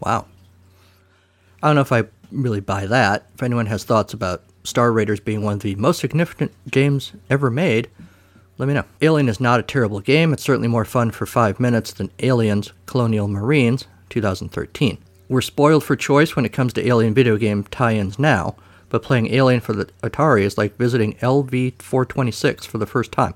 Wow. 0.00 0.26
I 1.62 1.68
don't 1.68 1.76
know 1.76 1.82
if 1.82 1.92
I 1.92 2.04
really 2.32 2.60
buy 2.60 2.86
that. 2.86 3.26
If 3.34 3.42
anyone 3.42 3.66
has 3.66 3.84
thoughts 3.84 4.12
about 4.12 4.42
Star 4.64 4.92
Raiders 4.92 5.20
being 5.20 5.42
one 5.42 5.54
of 5.54 5.60
the 5.60 5.74
most 5.76 6.00
significant 6.00 6.52
games 6.70 7.12
ever 7.28 7.50
made, 7.50 7.88
let 8.58 8.68
me 8.68 8.74
know. 8.74 8.84
Alien 9.00 9.28
is 9.28 9.40
not 9.40 9.60
a 9.60 9.64
terrible 9.64 10.00
game. 10.00 10.32
It's 10.32 10.42
certainly 10.42 10.68
more 10.68 10.84
fun 10.84 11.10
for 11.10 11.26
five 11.26 11.58
minutes 11.58 11.92
than 11.92 12.10
Aliens 12.20 12.72
Colonial 12.86 13.26
Marines 13.28 13.86
2013. 14.10 14.98
We're 15.28 15.40
spoiled 15.40 15.82
for 15.82 15.96
choice 15.96 16.36
when 16.36 16.44
it 16.44 16.52
comes 16.52 16.72
to 16.74 16.86
Alien 16.86 17.14
video 17.14 17.36
game 17.36 17.64
tie 17.64 17.94
ins 17.94 18.18
now, 18.18 18.54
but 18.90 19.02
playing 19.02 19.32
Alien 19.32 19.60
for 19.60 19.72
the 19.72 19.86
Atari 20.02 20.42
is 20.42 20.58
like 20.58 20.76
visiting 20.76 21.14
LV 21.14 21.80
426 21.80 22.66
for 22.66 22.78
the 22.78 22.86
first 22.86 23.10
time. 23.10 23.34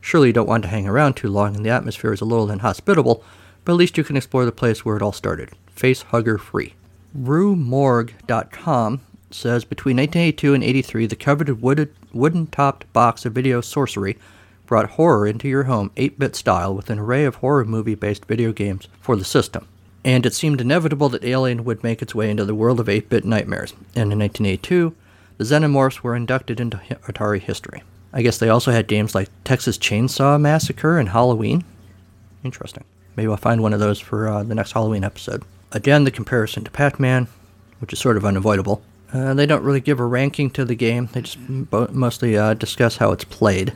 Surely 0.00 0.28
you 0.28 0.32
don't 0.32 0.48
want 0.48 0.64
to 0.64 0.68
hang 0.68 0.86
around 0.88 1.14
too 1.14 1.28
long 1.28 1.54
and 1.56 1.64
the 1.64 1.70
atmosphere 1.70 2.12
is 2.12 2.20
a 2.20 2.24
little 2.24 2.50
inhospitable, 2.50 3.22
but 3.64 3.72
at 3.72 3.78
least 3.78 3.96
you 3.96 4.04
can 4.04 4.16
explore 4.16 4.44
the 4.44 4.52
place 4.52 4.84
where 4.84 4.96
it 4.96 5.02
all 5.02 5.12
started. 5.12 5.50
Face 5.68 6.02
hugger 6.02 6.38
free. 6.38 6.74
RueMorgue.com 7.16 9.00
says 9.30 9.64
between 9.64 9.96
1982 9.96 10.54
and 10.54 10.64
83, 10.64 11.06
the 11.06 11.16
coveted 11.16 11.62
wooded, 11.62 11.94
wooden 12.12 12.46
topped 12.46 12.90
box 12.92 13.24
of 13.24 13.32
video 13.32 13.60
sorcery 13.60 14.18
brought 14.66 14.90
horror 14.90 15.26
into 15.26 15.48
your 15.48 15.64
home 15.64 15.90
8 15.96 16.18
bit 16.18 16.36
style 16.36 16.74
with 16.74 16.90
an 16.90 16.98
array 16.98 17.24
of 17.24 17.36
horror 17.36 17.64
movie 17.64 17.94
based 17.94 18.24
video 18.24 18.52
games 18.52 18.88
for 19.00 19.16
the 19.16 19.24
system. 19.24 19.66
And 20.04 20.26
it 20.26 20.34
seemed 20.34 20.60
inevitable 20.60 21.08
that 21.10 21.24
Alien 21.24 21.64
would 21.64 21.82
make 21.82 22.02
its 22.02 22.14
way 22.14 22.30
into 22.30 22.44
the 22.44 22.54
world 22.54 22.80
of 22.80 22.88
8 22.88 23.08
bit 23.08 23.24
nightmares. 23.24 23.72
And 23.94 24.12
in 24.12 24.18
1982, 24.18 24.94
the 25.38 25.44
Xenomorphs 25.44 26.00
were 26.00 26.16
inducted 26.16 26.60
into 26.60 26.78
Atari 27.06 27.40
history. 27.40 27.82
I 28.12 28.22
guess 28.22 28.38
they 28.38 28.48
also 28.48 28.70
had 28.70 28.86
games 28.86 29.14
like 29.14 29.28
Texas 29.44 29.78
Chainsaw 29.78 30.40
Massacre 30.40 30.98
and 30.98 31.08
Halloween. 31.08 31.64
Interesting. 32.44 32.84
Maybe 33.16 33.30
I'll 33.30 33.36
find 33.36 33.62
one 33.62 33.72
of 33.72 33.80
those 33.80 33.98
for 33.98 34.28
uh, 34.28 34.42
the 34.42 34.54
next 34.54 34.72
Halloween 34.72 35.04
episode. 35.04 35.42
Again, 35.76 36.04
the 36.04 36.10
comparison 36.10 36.64
to 36.64 36.70
Pac 36.70 36.98
Man, 36.98 37.28
which 37.80 37.92
is 37.92 37.98
sort 37.98 38.16
of 38.16 38.24
unavoidable. 38.24 38.80
Uh, 39.12 39.34
they 39.34 39.44
don't 39.44 39.62
really 39.62 39.82
give 39.82 40.00
a 40.00 40.06
ranking 40.06 40.48
to 40.52 40.64
the 40.64 40.74
game, 40.74 41.10
they 41.12 41.20
just 41.20 41.38
mostly 41.38 42.34
uh, 42.34 42.54
discuss 42.54 42.96
how 42.96 43.12
it's 43.12 43.24
played. 43.24 43.74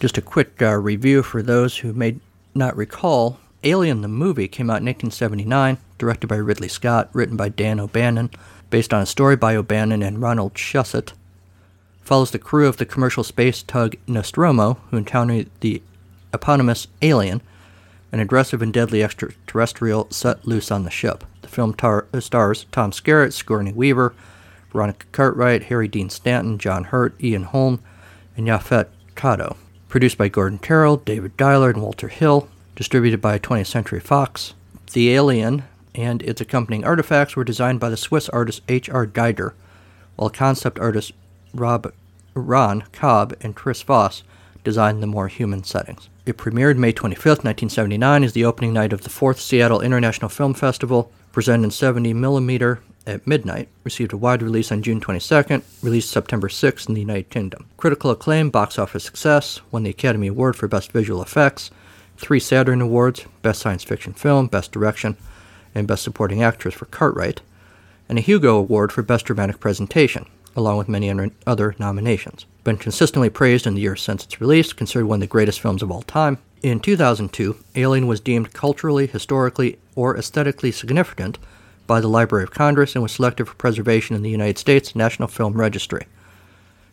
Just 0.00 0.18
a 0.18 0.22
quick 0.22 0.60
uh, 0.60 0.74
review 0.74 1.22
for 1.22 1.42
those 1.42 1.76
who 1.76 1.92
may 1.92 2.16
not 2.52 2.76
recall 2.76 3.38
Alien 3.62 4.00
the 4.00 4.08
movie 4.08 4.48
came 4.48 4.68
out 4.68 4.82
in 4.82 4.86
1979, 4.86 5.78
directed 5.98 6.26
by 6.26 6.34
Ridley 6.34 6.66
Scott, 6.66 7.10
written 7.12 7.36
by 7.36 7.48
Dan 7.48 7.78
O'Bannon, 7.78 8.30
based 8.68 8.92
on 8.92 9.02
a 9.02 9.06
story 9.06 9.36
by 9.36 9.54
O'Bannon 9.54 10.02
and 10.02 10.20
Ronald 10.20 10.54
Shusett. 10.54 11.12
Follows 12.02 12.32
the 12.32 12.40
crew 12.40 12.66
of 12.66 12.78
the 12.78 12.86
commercial 12.86 13.22
space 13.22 13.62
tug 13.62 13.94
Nostromo, 14.08 14.78
who 14.90 14.96
encounter 14.96 15.44
the 15.60 15.80
eponymous 16.32 16.88
alien, 17.02 17.40
an 18.10 18.18
aggressive 18.18 18.62
and 18.62 18.72
deadly 18.72 19.04
extraterrestrial 19.04 20.08
set 20.10 20.44
loose 20.44 20.72
on 20.72 20.82
the 20.82 20.90
ship. 20.90 21.22
Film 21.56 21.72
tar- 21.72 22.06
uh, 22.12 22.20
stars 22.20 22.66
Tom 22.70 22.90
Skerritt, 22.90 23.32
Sigourney 23.32 23.72
Weaver, 23.72 24.14
Veronica 24.70 25.06
Cartwright, 25.10 25.64
Harry 25.64 25.88
Dean 25.88 26.10
Stanton, 26.10 26.58
John 26.58 26.84
Hurt, 26.84 27.14
Ian 27.24 27.44
Holm, 27.44 27.80
and 28.36 28.46
Yaphet 28.46 28.88
Kotto. 29.14 29.56
Produced 29.88 30.18
by 30.18 30.28
Gordon 30.28 30.58
Carroll, 30.58 30.98
David 30.98 31.38
Giler, 31.38 31.70
and 31.70 31.80
Walter 31.80 32.08
Hill. 32.08 32.46
Distributed 32.74 33.22
by 33.22 33.38
20th 33.38 33.68
Century 33.68 34.00
Fox. 34.00 34.52
The 34.92 35.14
Alien 35.14 35.64
and 35.94 36.20
its 36.20 36.42
accompanying 36.42 36.84
artifacts 36.84 37.36
were 37.36 37.44
designed 37.44 37.80
by 37.80 37.88
the 37.88 37.96
Swiss 37.96 38.28
artist 38.28 38.60
H.R. 38.68 39.06
Giger, 39.06 39.54
while 40.16 40.28
concept 40.28 40.78
artists 40.78 41.12
Rob 41.54 41.90
Ron 42.34 42.82
Cobb 42.92 43.34
and 43.40 43.56
Chris 43.56 43.80
Foss 43.80 44.22
designed 44.62 45.02
the 45.02 45.06
more 45.06 45.28
human 45.28 45.64
settings. 45.64 46.10
It 46.26 46.36
premiered 46.36 46.76
May 46.76 46.92
25, 46.92 47.24
1979, 47.24 48.24
as 48.24 48.34
the 48.34 48.44
opening 48.44 48.74
night 48.74 48.92
of 48.92 49.04
the 49.04 49.08
4th 49.08 49.38
Seattle 49.38 49.80
International 49.80 50.28
Film 50.28 50.52
Festival, 50.52 51.10
presented 51.36 51.64
in 51.64 51.70
70 51.70 52.14
millimeter 52.14 52.80
at 53.06 53.26
midnight, 53.26 53.68
received 53.84 54.14
a 54.14 54.16
wide 54.16 54.40
release 54.40 54.72
on 54.72 54.80
June 54.80 55.02
22nd, 55.02 55.62
released 55.82 56.10
September 56.10 56.48
6th 56.48 56.88
in 56.88 56.94
the 56.94 57.02
United 57.02 57.28
Kingdom. 57.28 57.66
Critical 57.76 58.10
acclaim, 58.10 58.48
box 58.48 58.78
office 58.78 59.04
success, 59.04 59.60
won 59.70 59.82
the 59.82 59.90
Academy 59.90 60.28
Award 60.28 60.56
for 60.56 60.66
Best 60.66 60.92
Visual 60.92 61.20
Effects, 61.20 61.70
three 62.16 62.40
Saturn 62.40 62.80
Awards 62.80 63.26
Best 63.42 63.60
Science 63.60 63.84
Fiction 63.84 64.14
Film, 64.14 64.46
Best 64.46 64.72
Direction, 64.72 65.18
and 65.74 65.86
Best 65.86 66.04
Supporting 66.04 66.42
Actress 66.42 66.72
for 66.72 66.86
Cartwright, 66.86 67.42
and 68.08 68.16
a 68.16 68.22
Hugo 68.22 68.56
Award 68.56 68.90
for 68.90 69.02
Best 69.02 69.26
Dramatic 69.26 69.60
Presentation, 69.60 70.24
along 70.56 70.78
with 70.78 70.88
many 70.88 71.12
other 71.46 71.74
nominations. 71.78 72.46
Been 72.64 72.78
consistently 72.78 73.28
praised 73.28 73.66
in 73.66 73.74
the 73.74 73.82
years 73.82 74.00
since 74.00 74.24
its 74.24 74.40
release, 74.40 74.72
considered 74.72 75.04
one 75.04 75.16
of 75.16 75.20
the 75.20 75.26
greatest 75.26 75.60
films 75.60 75.82
of 75.82 75.90
all 75.90 76.00
time. 76.00 76.38
In 76.62 76.80
2002, 76.80 77.56
Alien 77.74 78.06
was 78.06 78.20
deemed 78.20 78.54
culturally, 78.54 79.06
historically, 79.06 79.78
or 79.96 80.16
aesthetically 80.16 80.70
significant 80.70 81.38
by 81.88 82.00
the 82.00 82.08
Library 82.08 82.44
of 82.44 82.52
Congress 82.52 82.94
and 82.94 83.02
was 83.02 83.12
selected 83.12 83.46
for 83.46 83.54
preservation 83.54 84.14
in 84.14 84.22
the 84.22 84.30
United 84.30 84.58
States 84.58 84.94
National 84.94 85.28
Film 85.28 85.54
Registry. 85.54 86.06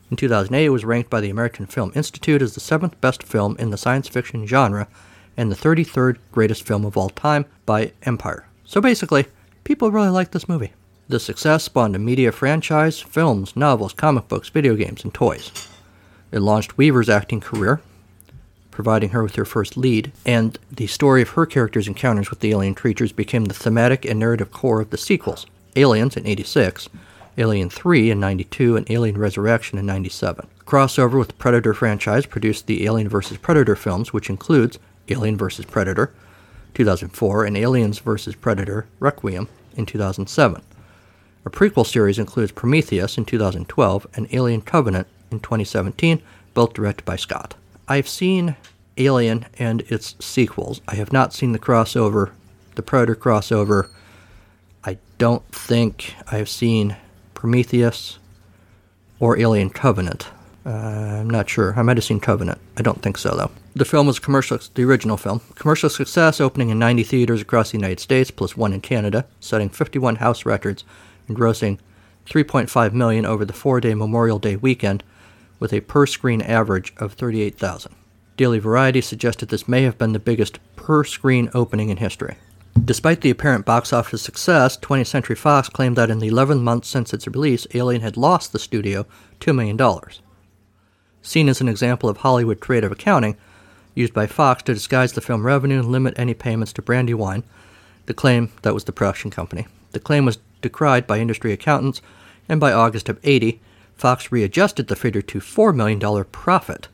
In 0.09 0.17
2008, 0.17 0.65
it 0.65 0.69
was 0.69 0.85
ranked 0.85 1.09
by 1.09 1.21
the 1.21 1.29
American 1.29 1.65
Film 1.65 1.91
Institute 1.95 2.41
as 2.41 2.53
the 2.53 2.59
seventh 2.59 2.99
best 3.01 3.23
film 3.23 3.55
in 3.59 3.69
the 3.69 3.77
science 3.77 4.07
fiction 4.07 4.45
genre 4.47 4.87
and 5.35 5.51
the 5.51 5.55
33rd 5.55 6.17
greatest 6.31 6.65
film 6.65 6.85
of 6.85 6.97
all 6.97 7.09
time 7.09 7.45
by 7.65 7.91
Empire. 8.03 8.45
So 8.65 8.81
basically, 8.81 9.25
people 9.63 9.91
really 9.91 10.09
like 10.09 10.31
this 10.31 10.49
movie. 10.49 10.73
The 11.09 11.19
success 11.19 11.63
spawned 11.63 11.95
a 11.95 11.99
media 11.99 12.31
franchise, 12.31 12.99
films, 12.99 13.55
novels, 13.55 13.93
comic 13.93 14.27
books, 14.27 14.49
video 14.49 14.75
games, 14.75 15.03
and 15.03 15.13
toys. 15.13 15.51
It 16.31 16.39
launched 16.39 16.77
Weaver's 16.77 17.09
acting 17.09 17.41
career, 17.41 17.81
providing 18.73 19.09
her 19.09 19.23
with 19.23 19.35
her 19.35 19.45
first 19.45 19.77
lead, 19.77 20.11
and 20.25 20.57
the 20.71 20.87
story 20.87 21.21
of 21.21 21.29
her 21.29 21.45
character's 21.45 21.87
encounters 21.87 22.29
with 22.29 22.39
the 22.39 22.51
alien 22.51 22.75
creatures 22.75 23.11
became 23.11 23.45
the 23.45 23.53
thematic 23.53 24.03
and 24.03 24.19
narrative 24.19 24.51
core 24.51 24.81
of 24.81 24.89
the 24.89 24.97
sequels 24.97 25.45
Aliens 25.75 26.17
in 26.17 26.27
86, 26.27 26.89
Alien 27.37 27.69
3 27.69 28.11
in 28.11 28.19
92, 28.19 28.75
and 28.75 28.91
Alien 28.91 29.17
Resurrection 29.17 29.79
in 29.79 29.85
97. 29.85 30.47
Crossover 30.65 31.17
with 31.17 31.29
the 31.29 31.33
Predator 31.33 31.73
franchise 31.73 32.25
produced 32.25 32.67
the 32.67 32.85
Alien 32.85 33.09
vs. 33.09 33.37
Predator 33.37 33.75
films, 33.75 34.13
which 34.13 34.29
includes 34.29 34.77
Alien 35.09 35.37
vs. 35.37 35.65
Predator, 35.65 36.13
2004, 36.73 37.45
and 37.45 37.57
Aliens 37.57 37.99
vs. 37.99 38.35
Predator 38.35 38.85
Requiem 38.99 39.47
in 39.75 39.85
2007. 39.85 40.61
A 41.45 41.49
prequel 41.49 41.85
series 41.85 42.19
includes 42.19 42.51
Prometheus 42.51 43.17
in 43.17 43.25
2012 43.25 44.07
and 44.15 44.27
Alien 44.31 44.61
Covenant 44.61 45.07
in 45.31 45.39
2017, 45.39 46.21
both 46.53 46.73
directed 46.73 47.03
by 47.03 47.15
Scott. 47.15 47.55
I've 47.87 48.07
seen 48.07 48.55
Alien 48.97 49.45
and 49.57 49.81
its 49.81 50.15
sequels. 50.23 50.81
I 50.87 50.95
have 50.95 51.11
not 51.11 51.33
seen 51.33 51.51
the 51.51 51.59
crossover, 51.59 52.31
the 52.75 52.81
Predator 52.81 53.15
crossover. 53.15 53.89
I 54.83 54.97
don't 55.17 55.45
think 55.51 56.15
I've 56.31 56.49
seen 56.49 56.95
Prometheus 57.33 58.19
or 59.19 59.37
Alien 59.37 59.69
Covenant. 59.69 60.29
Uh, 60.65 60.69
I'm 60.69 61.29
not 61.29 61.49
sure. 61.49 61.73
I 61.77 61.81
might 61.81 61.97
have 61.97 62.03
seen 62.05 62.19
Covenant. 62.19 62.59
I 62.77 62.81
don't 62.81 63.01
think 63.01 63.17
so, 63.17 63.35
though. 63.35 63.51
The 63.75 63.85
film 63.85 64.07
was 64.07 64.19
commercial, 64.19 64.59
the 64.75 64.83
original 64.83 65.17
film. 65.17 65.41
Commercial 65.55 65.89
success, 65.89 66.39
opening 66.39 66.69
in 66.69 66.79
90 66.79 67.03
theaters 67.03 67.41
across 67.41 67.71
the 67.71 67.77
United 67.77 67.99
States, 67.99 68.31
plus 68.31 68.55
one 68.55 68.71
in 68.71 68.81
Canada, 68.81 69.25
setting 69.39 69.69
51 69.69 70.17
house 70.17 70.45
records 70.45 70.85
and 71.27 71.35
grossing 71.35 71.79
3.5 72.27 72.93
million 72.93 73.25
over 73.25 73.43
the 73.43 73.51
four-day 73.51 73.93
Memorial 73.93 74.39
Day 74.39 74.55
weekend, 74.55 75.03
with 75.63 75.71
a 75.71 75.79
per-screen 75.79 76.41
average 76.41 76.93
of 76.97 77.13
38,000. 77.13 77.95
Daily 78.35 78.59
Variety 78.59 78.99
suggested 78.99 79.47
this 79.47 79.65
may 79.65 79.83
have 79.83 79.97
been 79.97 80.11
the 80.11 80.19
biggest 80.19 80.59
per-screen 80.75 81.49
opening 81.53 81.87
in 81.87 81.95
history. 81.95 82.35
Despite 82.83 83.21
the 83.21 83.29
apparent 83.29 83.65
box 83.65 83.93
office 83.93 84.21
success, 84.21 84.75
20th 84.75 85.07
Century 85.07 85.37
Fox 85.37 85.69
claimed 85.69 85.95
that 85.95 86.09
in 86.09 86.19
the 86.19 86.27
11 86.27 86.61
months 86.61 86.89
since 86.89 87.13
its 87.13 87.27
release, 87.27 87.65
Alien 87.73 88.01
had 88.01 88.17
lost 88.17 88.51
the 88.51 88.59
studio 88.59 89.05
$2 89.39 89.55
million. 89.55 89.79
Seen 91.21 91.47
as 91.47 91.61
an 91.61 91.69
example 91.69 92.09
of 92.09 92.17
Hollywood 92.17 92.59
creative 92.59 92.91
accounting, 92.91 93.37
used 93.95 94.13
by 94.13 94.27
Fox 94.27 94.63
to 94.63 94.73
disguise 94.73 95.13
the 95.13 95.21
film 95.21 95.45
revenue 95.45 95.79
and 95.79 95.87
limit 95.87 96.13
any 96.17 96.33
payments 96.33 96.73
to 96.73 96.81
Brandywine, 96.81 97.45
the 98.07 98.13
claim 98.13 98.51
that 98.63 98.73
was 98.73 98.83
the 98.83 98.91
production 98.91 99.31
company. 99.31 99.65
The 99.91 100.01
claim 100.01 100.25
was 100.25 100.39
decried 100.61 101.07
by 101.07 101.19
industry 101.19 101.53
accountants, 101.53 102.01
and 102.49 102.59
by 102.59 102.73
August 102.73 103.07
of 103.07 103.17
80, 103.23 103.61
Fox 103.95 104.31
readjusted 104.31 104.87
the 104.87 104.95
figure 104.95 105.21
to 105.21 105.39
$4 105.39 105.75
million 105.75 106.25
profit, 106.25 106.87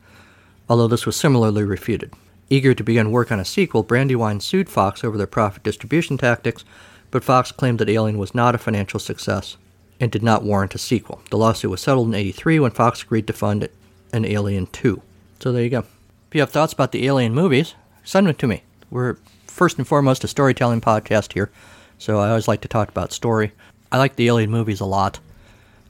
although 0.67 0.87
this 0.87 1.05
was 1.05 1.15
similarly 1.15 1.63
refuted. 1.63 2.13
Eager 2.49 2.73
to 2.73 2.83
begin 2.83 3.11
work 3.11 3.31
on 3.31 3.39
a 3.39 3.45
sequel, 3.45 3.83
Brandywine 3.83 4.39
sued 4.39 4.69
Fox 4.69 5.03
over 5.03 5.17
their 5.17 5.27
profit 5.27 5.63
distribution 5.63 6.17
tactics, 6.17 6.65
but 7.11 7.23
Fox 7.23 7.51
claimed 7.51 7.79
that 7.79 7.89
Alien 7.89 8.17
was 8.17 8.35
not 8.35 8.55
a 8.55 8.59
financial 8.59 8.99
success 8.99 9.57
and 9.99 10.11
did 10.11 10.23
not 10.23 10.43
warrant 10.43 10.75
a 10.75 10.79
sequel. 10.79 11.21
The 11.29 11.37
lawsuit 11.37 11.71
was 11.71 11.81
settled 11.81 12.07
in 12.07 12.15
83 12.15 12.59
when 12.59 12.71
Fox 12.71 13.03
agreed 13.03 13.27
to 13.27 13.33
fund 13.33 13.67
an 14.13 14.25
Alien 14.25 14.67
2. 14.67 15.01
So 15.39 15.51
there 15.51 15.63
you 15.63 15.69
go. 15.69 15.79
If 15.79 16.35
you 16.35 16.41
have 16.41 16.51
thoughts 16.51 16.73
about 16.73 16.91
the 16.91 17.05
Alien 17.05 17.33
movies, 17.33 17.75
send 18.03 18.27
them 18.27 18.35
to 18.35 18.47
me. 18.47 18.63
We're 18.89 19.17
first 19.47 19.77
and 19.77 19.87
foremost 19.87 20.23
a 20.23 20.27
storytelling 20.27 20.81
podcast 20.81 21.33
here, 21.33 21.49
so 21.97 22.19
I 22.19 22.29
always 22.29 22.47
like 22.47 22.61
to 22.61 22.67
talk 22.67 22.89
about 22.89 23.11
story. 23.11 23.51
I 23.91 23.97
like 23.97 24.15
the 24.15 24.27
Alien 24.27 24.51
movies 24.51 24.79
a 24.79 24.85
lot. 24.85 25.19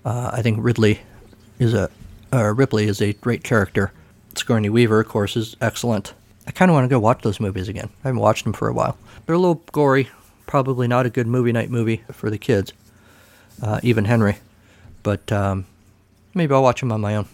Uh, 0.06 0.32
I 0.34 0.42
think 0.42 0.58
Ridley 0.62 1.00
is 1.60 1.74
a 1.74 1.90
uh, 2.32 2.54
Ripley 2.54 2.86
is 2.86 3.02
a 3.02 3.14
great 3.14 3.44
character. 3.44 3.92
Sigourney 4.36 4.70
Weaver, 4.70 5.00
of 5.02 5.08
course, 5.08 5.36
is 5.36 5.56
excellent. 5.62 6.14
I 6.48 6.52
kind 6.52 6.70
of 6.70 6.74
want 6.74 6.86
to 6.86 6.90
go 6.90 7.00
watch 7.00 7.22
those 7.22 7.40
movies 7.40 7.68
again. 7.68 7.90
I 8.04 8.10
haven't 8.10 8.22
watched 8.22 8.44
them 8.44 8.54
for 8.54 8.68
a 8.68 8.74
while. 8.74 8.98
They're 9.26 9.36
a 9.36 9.40
little 9.40 9.62
gory, 9.72 10.10
probably 10.48 10.88
not 10.88 11.06
a 11.06 11.10
good 11.10 11.28
movie 11.28 11.52
night 11.52 11.70
movie 11.70 12.04
for 12.12 12.30
the 12.30 12.38
kids, 12.38 12.72
uh, 13.62 13.80
even 13.84 14.06
Henry. 14.06 14.38
But 15.04 15.32
um, 15.32 15.66
maybe 16.34 16.54
I'll 16.54 16.64
watch 16.64 16.80
them 16.80 16.92
on 16.92 17.02
my 17.02 17.16
own. 17.16 17.28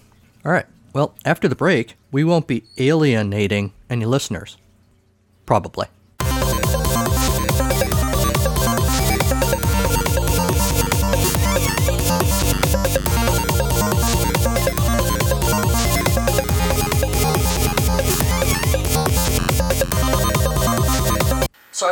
All 0.45 0.51
right. 0.51 0.65
Well, 0.93 1.13
after 1.25 1.47
the 1.47 1.56
break, 1.56 1.95
we 2.12 2.23
won't 2.23 2.47
be 2.47 2.63
alienating 2.78 3.73
any 3.89 4.06
listeners. 4.06 4.58
Probably. 5.45 5.88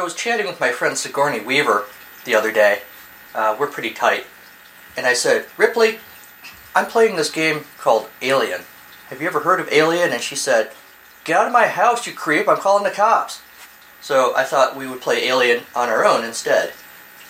Was 0.04 0.14
chatting 0.14 0.46
with 0.46 0.60
my 0.60 0.72
friend 0.72 0.98
Sigourney 0.98 1.40
Weaver 1.40 1.86
the 2.26 2.36
other 2.36 2.52
day. 2.52 2.82
Uh, 3.34 3.56
we're 3.58 3.68
pretty 3.68 3.92
tight. 3.92 4.26
And 4.98 5.06
I 5.06 5.14
said, 5.14 5.46
Ripley, 5.58 6.00
I'm 6.76 6.86
playing 6.86 7.16
this 7.16 7.32
game 7.32 7.64
called 7.80 8.10
Alien. 8.22 8.62
Have 9.10 9.22
you 9.22 9.28
ever 9.28 9.40
heard 9.42 9.60
of 9.60 9.72
Alien? 9.72 10.12
And 10.12 10.22
she 10.22 10.36
said, 10.36 10.72
Get 11.24 11.38
out 11.38 11.48
of 11.48 11.54
my 11.54 11.68
house, 11.68 12.06
you 12.06 12.14
creep. 12.14 12.50
I'm 12.50 12.58
calling 12.58 12.84
the 12.84 12.92
cops. 12.92 13.42
So 14.02 14.36
I 14.36 14.44
thought 14.44 14.76
we 14.76 14.88
would 14.88 15.00
play 15.00 15.26
Alien 15.28 15.64
on 15.74 15.88
our 15.88 16.06
own 16.06 16.26
instead. 16.26 16.74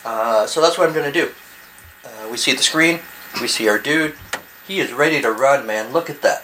Uh, 0.03 0.47
so 0.47 0.59
that's 0.59 0.77
what 0.77 0.87
I'm 0.87 0.95
going 0.95 1.11
to 1.11 1.19
do. 1.25 1.31
Uh, 2.03 2.27
we 2.31 2.37
see 2.37 2.53
the 2.53 2.63
screen. 2.63 2.99
We 3.39 3.47
see 3.47 3.69
our 3.69 3.77
dude. 3.77 4.15
He 4.67 4.79
is 4.79 4.91
ready 4.91 5.21
to 5.21 5.31
run, 5.31 5.67
man. 5.67 5.93
Look 5.93 6.09
at 6.09 6.23
that. 6.23 6.43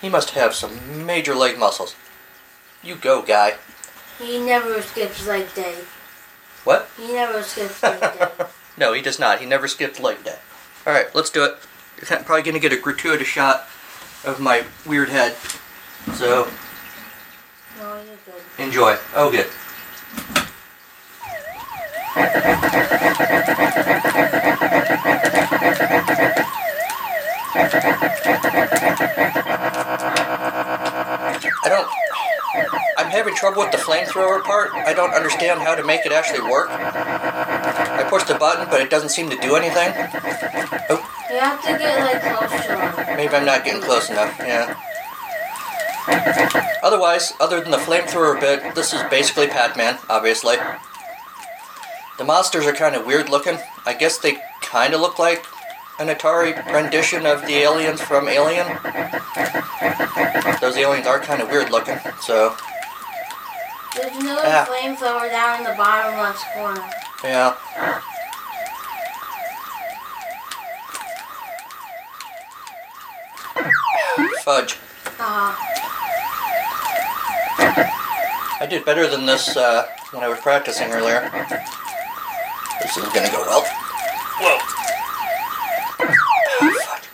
He 0.00 0.08
must 0.08 0.30
have 0.30 0.54
some 0.54 1.04
major 1.04 1.34
leg 1.34 1.58
muscles. 1.58 1.96
You 2.84 2.94
go, 2.94 3.22
guy. 3.22 3.56
He 4.18 4.38
never 4.38 4.82
skips 4.82 5.26
leg 5.26 5.52
day. 5.54 5.74
What? 6.64 6.88
He 6.96 7.12
never 7.12 7.42
skips 7.42 7.82
leg 7.82 8.00
day. 8.00 8.28
No, 8.76 8.92
he 8.92 9.02
does 9.02 9.18
not. 9.18 9.40
He 9.40 9.46
never 9.46 9.66
skipped 9.66 9.98
leg 9.98 10.22
day. 10.22 10.36
All 10.86 10.92
right, 10.92 11.12
let's 11.12 11.30
do 11.30 11.42
it. 11.42 11.56
You're 11.96 12.20
probably 12.22 12.42
going 12.42 12.54
to 12.54 12.60
get 12.60 12.72
a 12.72 12.76
gratuitous 12.80 13.26
shot 13.26 13.66
of 14.24 14.38
my 14.38 14.62
weird 14.86 15.08
head. 15.08 15.34
So 16.14 16.46
No, 17.76 17.94
you're 17.96 18.04
good. 18.24 18.42
enjoy. 18.64 18.96
Oh, 19.16 19.32
good. 19.32 19.48
I 31.60 31.68
don't. 31.68 31.88
Having 33.18 33.34
trouble 33.34 33.62
with 33.62 33.72
the 33.72 33.78
flamethrower 33.78 34.44
part. 34.44 34.70
I 34.74 34.94
don't 34.94 35.12
understand 35.12 35.58
how 35.58 35.74
to 35.74 35.82
make 35.82 36.06
it 36.06 36.12
actually 36.12 36.48
work. 36.48 36.70
I 36.70 38.06
push 38.08 38.22
the 38.22 38.36
button, 38.36 38.68
but 38.70 38.80
it 38.80 38.90
doesn't 38.90 39.08
seem 39.08 39.28
to 39.28 39.36
do 39.38 39.56
anything. 39.56 39.92
Oh, 40.88 41.02
You 41.28 41.40
have 41.40 41.60
to 41.62 41.76
get 41.76 41.98
like 41.98 42.22
close 42.22 42.66
to 42.66 43.14
maybe 43.16 43.34
I'm 43.34 43.44
not 43.44 43.64
getting 43.64 43.82
close 43.82 44.08
enough. 44.08 44.38
Yeah. 44.38 44.72
Otherwise, 46.84 47.32
other 47.40 47.60
than 47.60 47.72
the 47.72 47.78
flamethrower 47.78 48.38
bit, 48.38 48.76
this 48.76 48.94
is 48.94 49.02
basically 49.10 49.48
Pac-Man, 49.48 49.98
obviously. 50.08 50.54
The 52.18 52.24
monsters 52.24 52.66
are 52.66 52.72
kind 52.72 52.94
of 52.94 53.04
weird 53.04 53.28
looking. 53.28 53.58
I 53.84 53.94
guess 53.94 54.18
they 54.18 54.38
kind 54.62 54.94
of 54.94 55.00
look 55.00 55.18
like 55.18 55.44
an 55.98 56.06
Atari 56.06 56.54
rendition 56.72 57.26
of 57.26 57.44
the 57.46 57.54
aliens 57.54 58.00
from 58.00 58.28
Alien. 58.28 58.68
Those 60.60 60.76
aliens 60.76 61.08
are 61.08 61.18
kind 61.18 61.42
of 61.42 61.50
weird 61.50 61.72
looking, 61.72 61.98
so 62.22 62.56
There's 63.98 64.16
another 64.16 64.42
Ah. 64.46 64.64
flamethrower 64.64 65.28
down 65.28 65.58
in 65.58 65.64
the 65.64 65.74
bottom 65.76 66.18
left 66.20 66.44
corner. 66.54 66.88
yeah. 67.24 67.54
Fudge. 74.44 74.76
Uh, 75.20 75.54
I 78.60 78.66
did 78.68 78.84
better 78.84 79.06
than 79.08 79.26
this 79.26 79.56
uh, 79.56 79.86
when 80.12 80.22
I 80.24 80.28
was 80.28 80.38
practicing 80.40 80.90
earlier. 80.92 81.20
This 82.82 82.96
is 82.96 83.04
gonna 83.12 83.30
go 83.30 83.42
well. 83.42 83.62
Whoa. 84.40 84.58
Fuck. 86.84 87.04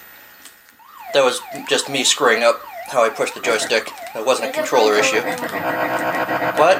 That 1.12 1.24
was 1.24 1.40
just 1.68 1.88
me 1.88 2.04
screwing 2.04 2.42
up 2.42 2.60
how 2.88 3.02
I 3.04 3.08
pushed 3.08 3.34
the 3.34 3.40
joystick. 3.40 3.90
It 4.14 4.24
wasn't 4.24 4.50
a 4.50 4.52
controller 4.52 4.94
issue. 4.94 5.20
Flamethrower 6.54 6.58
What? 6.58 6.78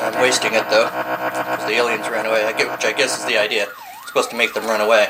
I'm 0.00 0.22
wasting 0.22 0.54
it 0.54 0.68
though, 0.70 0.86
because 0.86 1.66
the 1.66 1.74
aliens 1.74 2.08
ran 2.08 2.26
away. 2.26 2.44
I 2.44 2.52
get, 2.52 2.70
which 2.70 2.84
I 2.84 2.92
guess 2.92 3.18
is 3.18 3.24
the 3.26 3.38
idea. 3.38 3.64
It's 3.64 4.08
supposed 4.08 4.30
to 4.30 4.36
make 4.36 4.54
them 4.54 4.64
run 4.64 4.80
away. 4.80 5.08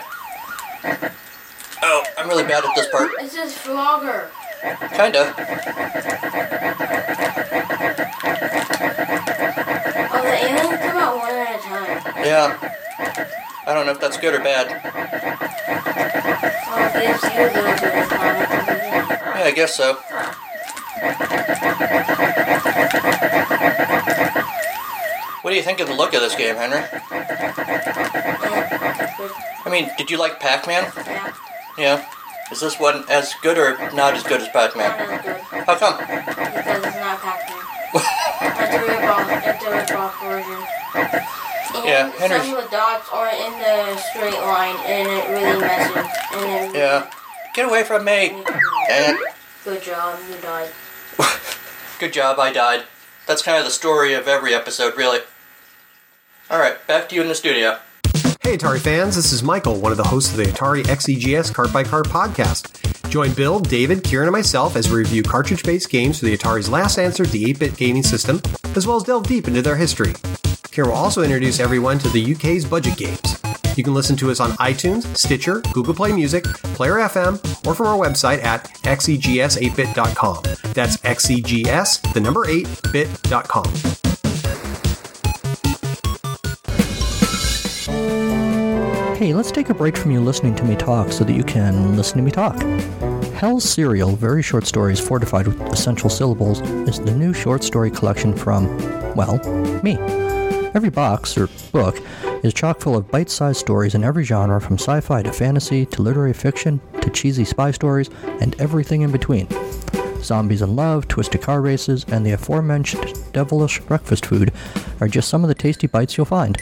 Oh, 1.83 2.05
I'm 2.17 2.29
really 2.29 2.45
bad 2.45 2.65
at 2.65 2.75
this 2.75 2.89
part. 2.89 3.11
This 3.21 3.35
is 3.35 3.53
Frogger. 3.55 4.29
Kinda. 4.97 5.35
Oh, 10.11 10.23
the 10.23 10.35
aliens 10.45 10.81
come 10.81 10.97
out 10.97 11.17
one 11.17 11.31
at 11.31 11.59
a 11.59 11.63
time. 11.63 12.25
Yeah. 12.25 12.75
I 13.67 13.75
don't 13.75 13.87
know 13.87 13.93
if 13.93 14.01
that's 14.01 14.17
good 14.17 14.35
or 14.35 14.41
bad. 14.41 14.67
Oh, 16.71 16.87
it 16.87 16.93
gives 17.07 17.23
you 17.23 17.29
a 17.29 17.53
little 17.53 17.77
bit 17.77 17.95
of 18.03 18.09
time. 18.09 18.39
Yeah, 19.39 19.45
I 19.45 19.53
guess 19.55 19.77
so. 19.77 19.99
What 25.43 25.51
do 25.53 25.57
you 25.57 25.63
think 25.63 25.81
of 25.81 25.89
the 25.89 25.95
look 25.95 26.13
of 26.15 26.21
this 26.21 26.35
game, 26.35 26.57
Henry? 26.57 26.83
I 29.65 29.69
mean, 29.71 29.91
did 29.97 30.11
you 30.11 30.19
like 30.19 30.41
Pac-Man? 30.41 30.91
Yeah, 30.97 31.33
Yeah. 31.79 32.05
Is 32.51 32.61
this 32.61 32.79
one 32.81 33.05
as 33.11 33.35
good 33.43 33.59
or 33.59 33.77
not 33.93 34.15
as 34.15 34.23
good 34.23 34.41
as 34.41 34.49
Pac-Man? 34.49 34.91
as 34.91 35.23
good. 35.23 35.37
How 35.67 35.75
come? 35.77 35.99
Because 35.99 36.85
it's 36.85 36.97
not 36.97 37.21
Pac-Man. 37.21 37.65
It's 37.93 38.75
a 38.75 38.79
a 39.67 39.77
rip-off 39.77 40.21
version. 40.23 40.61
Yeah, 41.87 42.11
Henry's- 42.13 42.43
some 42.43 42.55
of 42.57 42.65
the 42.65 42.71
dots 42.77 43.09
are 43.13 43.29
in 43.29 43.53
the 43.61 43.97
straight 43.99 44.41
line, 44.41 44.77
and 44.87 45.09
it 45.09 45.29
really 45.29 45.61
messes. 45.61 45.97
And 46.33 46.75
it, 46.75 46.79
Yeah. 46.79 47.07
Get 47.55 47.67
away 47.67 47.85
from 47.85 48.05
me. 48.05 48.29
Dang 48.89 49.15
it. 49.15 49.21
Good 49.65 49.83
job, 49.83 50.19
you 50.29 50.37
died. 50.37 50.71
Good 51.99 52.13
job, 52.13 52.39
I 52.39 52.53
died. 52.53 52.85
That's 53.27 53.43
kind 53.43 53.59
of 53.59 53.65
the 53.65 53.71
story 53.71 54.15
of 54.15 54.29
every 54.29 54.55
episode, 54.55 54.97
really. 54.97 55.21
Alright, 56.51 56.87
back 56.87 57.09
to 57.09 57.15
you 57.15 57.23
in 57.23 57.29
the 57.29 57.35
studio. 57.35 57.79
Hey 58.43 58.57
Atari 58.57 58.81
fans, 58.81 59.15
this 59.15 59.33
is 59.33 59.43
Michael, 59.43 59.79
one 59.79 59.93
of 59.93 59.99
the 59.99 60.05
hosts 60.05 60.31
of 60.31 60.39
the 60.39 60.45
Atari 60.45 60.83
XEGS 60.85 61.53
Cart 61.53 61.71
by 61.73 61.85
Cart 61.85 62.09
podcast. 62.09 63.11
Join 63.11 63.33
Bill, 63.35 63.61
David, 63.61 64.03
Kieran, 64.05 64.29
and 64.29 64.33
myself 64.33 64.77
as 64.77 64.91
we 64.91 64.99
review 64.99 65.23
cartridge 65.23 65.63
based 65.63 65.91
games 65.91 66.19
for 66.19 66.27
the 66.27 66.37
Atari's 66.37 66.69
last 66.69 66.99
answer, 66.99 67.27
the 67.27 67.51
8 67.51 67.59
bit 67.59 67.77
gaming 67.77 68.03
system, 68.03 68.41
as 68.75 68.87
well 68.87 68.97
as 68.97 69.03
delve 69.03 69.27
deep 69.27 69.49
into 69.49 69.61
their 69.61 69.77
history. 69.77 70.15
Kieran 70.71 70.91
will 70.91 70.97
also 70.97 71.23
introduce 71.23 71.61
everyone 71.61 71.99
to 71.99 72.09
the 72.09 72.35
UK's 72.35 72.65
budget 72.65 72.97
games. 72.97 73.58
You 73.79 73.85
can 73.85 73.95
listen 73.95 74.17
to 74.17 74.31
us 74.33 74.41
on 74.41 74.51
iTunes, 74.55 75.17
Stitcher, 75.17 75.63
Google 75.73 75.95
Play 75.95 76.11
Music, 76.11 76.43
Player 76.43 76.95
FM, 76.95 77.35
or 77.65 77.77
from 77.77 77.87
our 77.87 77.97
website 77.97 78.43
at 78.43 78.65
xegs8bit.com. 78.83 80.43
That's 80.75 80.97
xegs, 80.97 82.13
the 82.13 82.21
number 82.21 82.45
8bit.com. 82.47 83.67
Hey, 89.17 89.33
let's 89.33 89.53
take 89.53 89.71
a 89.71 89.75
break 89.75 89.97
from 89.97 90.11
you 90.11 90.21
listening 90.23 90.57
to 90.57 90.65
me 90.65 90.75
talk 90.75 91.13
so 91.13 91.23
that 91.23 91.35
you 91.35 91.45
can 91.45 91.97
listen 91.97 92.17
to 92.17 92.25
me 92.25 92.33
talk. 92.33 92.61
Hell's 93.35 93.63
Cereal, 93.63 94.17
Very 94.17 94.43
Short 94.43 94.67
Stories 94.67 94.99
Fortified 94.99 95.47
with 95.47 95.61
Essential 95.73 96.11
Syllables, 96.11 96.63
is 96.89 96.99
the 96.99 97.15
new 97.15 97.33
short 97.33 97.63
story 97.63 97.93
collection 97.93 98.37
from, 98.37 98.67
well, 99.15 99.39
me. 99.85 99.97
Every 100.75 100.91
box, 100.91 101.39
or 101.39 101.47
book, 101.73 101.97
is 102.43 102.55
chock 102.55 102.81
full 102.81 102.97
of 102.97 103.11
bite 103.11 103.31
sized 103.31 103.59
stories 103.59 103.95
in 103.95 104.05
every 104.05 104.25
genre 104.25 104.61
from 104.61 104.75
sci 104.75 105.01
fi 105.01 105.23
to 105.23 105.33
fantasy 105.33 105.87
to 105.87 106.03
literary 106.03 106.33
fiction 106.33 106.81
to 107.01 107.11
cheesy 107.11 107.45
spy 107.45 107.71
stories 107.71 108.11
and 108.41 108.61
everything 108.61 109.03
in 109.03 109.11
between. 109.11 109.49
Zombies 110.23 110.63
in 110.63 110.77
Love, 110.77 111.09
Twisted 111.09 111.43
Car 111.43 111.61
Races, 111.61 112.05
and 112.09 112.25
the 112.25 112.33
aforementioned 112.33 113.33
devilish 113.33 113.81
breakfast 113.81 114.27
food 114.27 114.53
are 115.01 115.09
just 115.09 115.29
some 115.29 115.45
of 115.45 115.49
the 115.49 115.55
tasty 115.55 115.87
bites 115.87 116.17
you'll 116.17 116.27
find. 116.27 116.61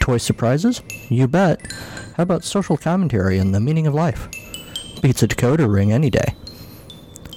Toy 0.00 0.18
surprises? 0.18 0.80
You 1.08 1.26
bet. 1.26 1.60
How 2.16 2.22
about 2.22 2.44
social 2.44 2.76
commentary 2.76 3.38
and 3.38 3.54
the 3.54 3.60
meaning 3.60 3.86
of 3.86 3.94
life? 3.94 4.28
Beats 5.02 5.22
a 5.22 5.28
decoder 5.28 5.72
ring 5.72 5.92
any 5.92 6.10
day. 6.10 6.34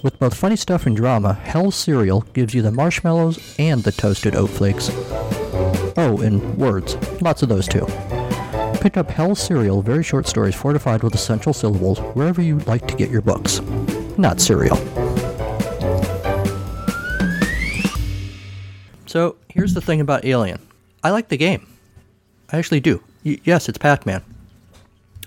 With 0.04 0.18
both 0.20 0.34
funny 0.36 0.56
stuff 0.56 0.86
and 0.86 0.96
drama, 0.96 1.34
Hell's 1.34 1.76
Cereal 1.76 2.22
gives 2.34 2.54
you 2.54 2.62
the 2.62 2.72
marshmallows 2.72 3.56
and 3.60 3.84
the 3.84 3.92
toasted 3.92 4.36
oat 4.36 4.50
flakes. 4.50 4.90
Oh, 5.98 6.22
and 6.22 6.58
words. 6.58 6.96
Lots 7.22 7.44
of 7.44 7.50
those 7.50 7.68
too. 7.68 7.86
Pick 8.82 8.98
up 8.98 9.10
Hell's 9.12 9.40
Cereal, 9.40 9.82
very 9.82 10.04
short 10.04 10.28
stories 10.28 10.56
fortified 10.56 11.04
with 11.04 11.14
essential 11.14 11.54
syllables, 11.54 12.00
wherever 12.16 12.42
you 12.42 12.60
like 12.60 12.88
to 12.88 12.96
get 12.96 13.10
your 13.12 13.22
books. 13.22 13.62
Not 14.18 14.42
cereal. 14.42 14.78
So, 19.06 19.36
here's 19.50 19.74
the 19.74 19.82
thing 19.82 20.00
about 20.02 20.26
Alien 20.26 20.60
I 21.04 21.12
like 21.12 21.28
the 21.28 21.38
game. 21.38 21.68
I 22.52 22.58
actually 22.58 22.80
do. 22.80 23.04
Y- 23.24 23.40
yes, 23.44 23.68
it's 23.70 23.78
Pac-Man, 23.78 24.24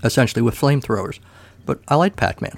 essentially 0.03 0.41
with 0.41 0.55
flamethrowers, 0.59 1.19
but 1.65 1.79
I 1.87 1.95
like 1.95 2.15
Pac-Man, 2.15 2.57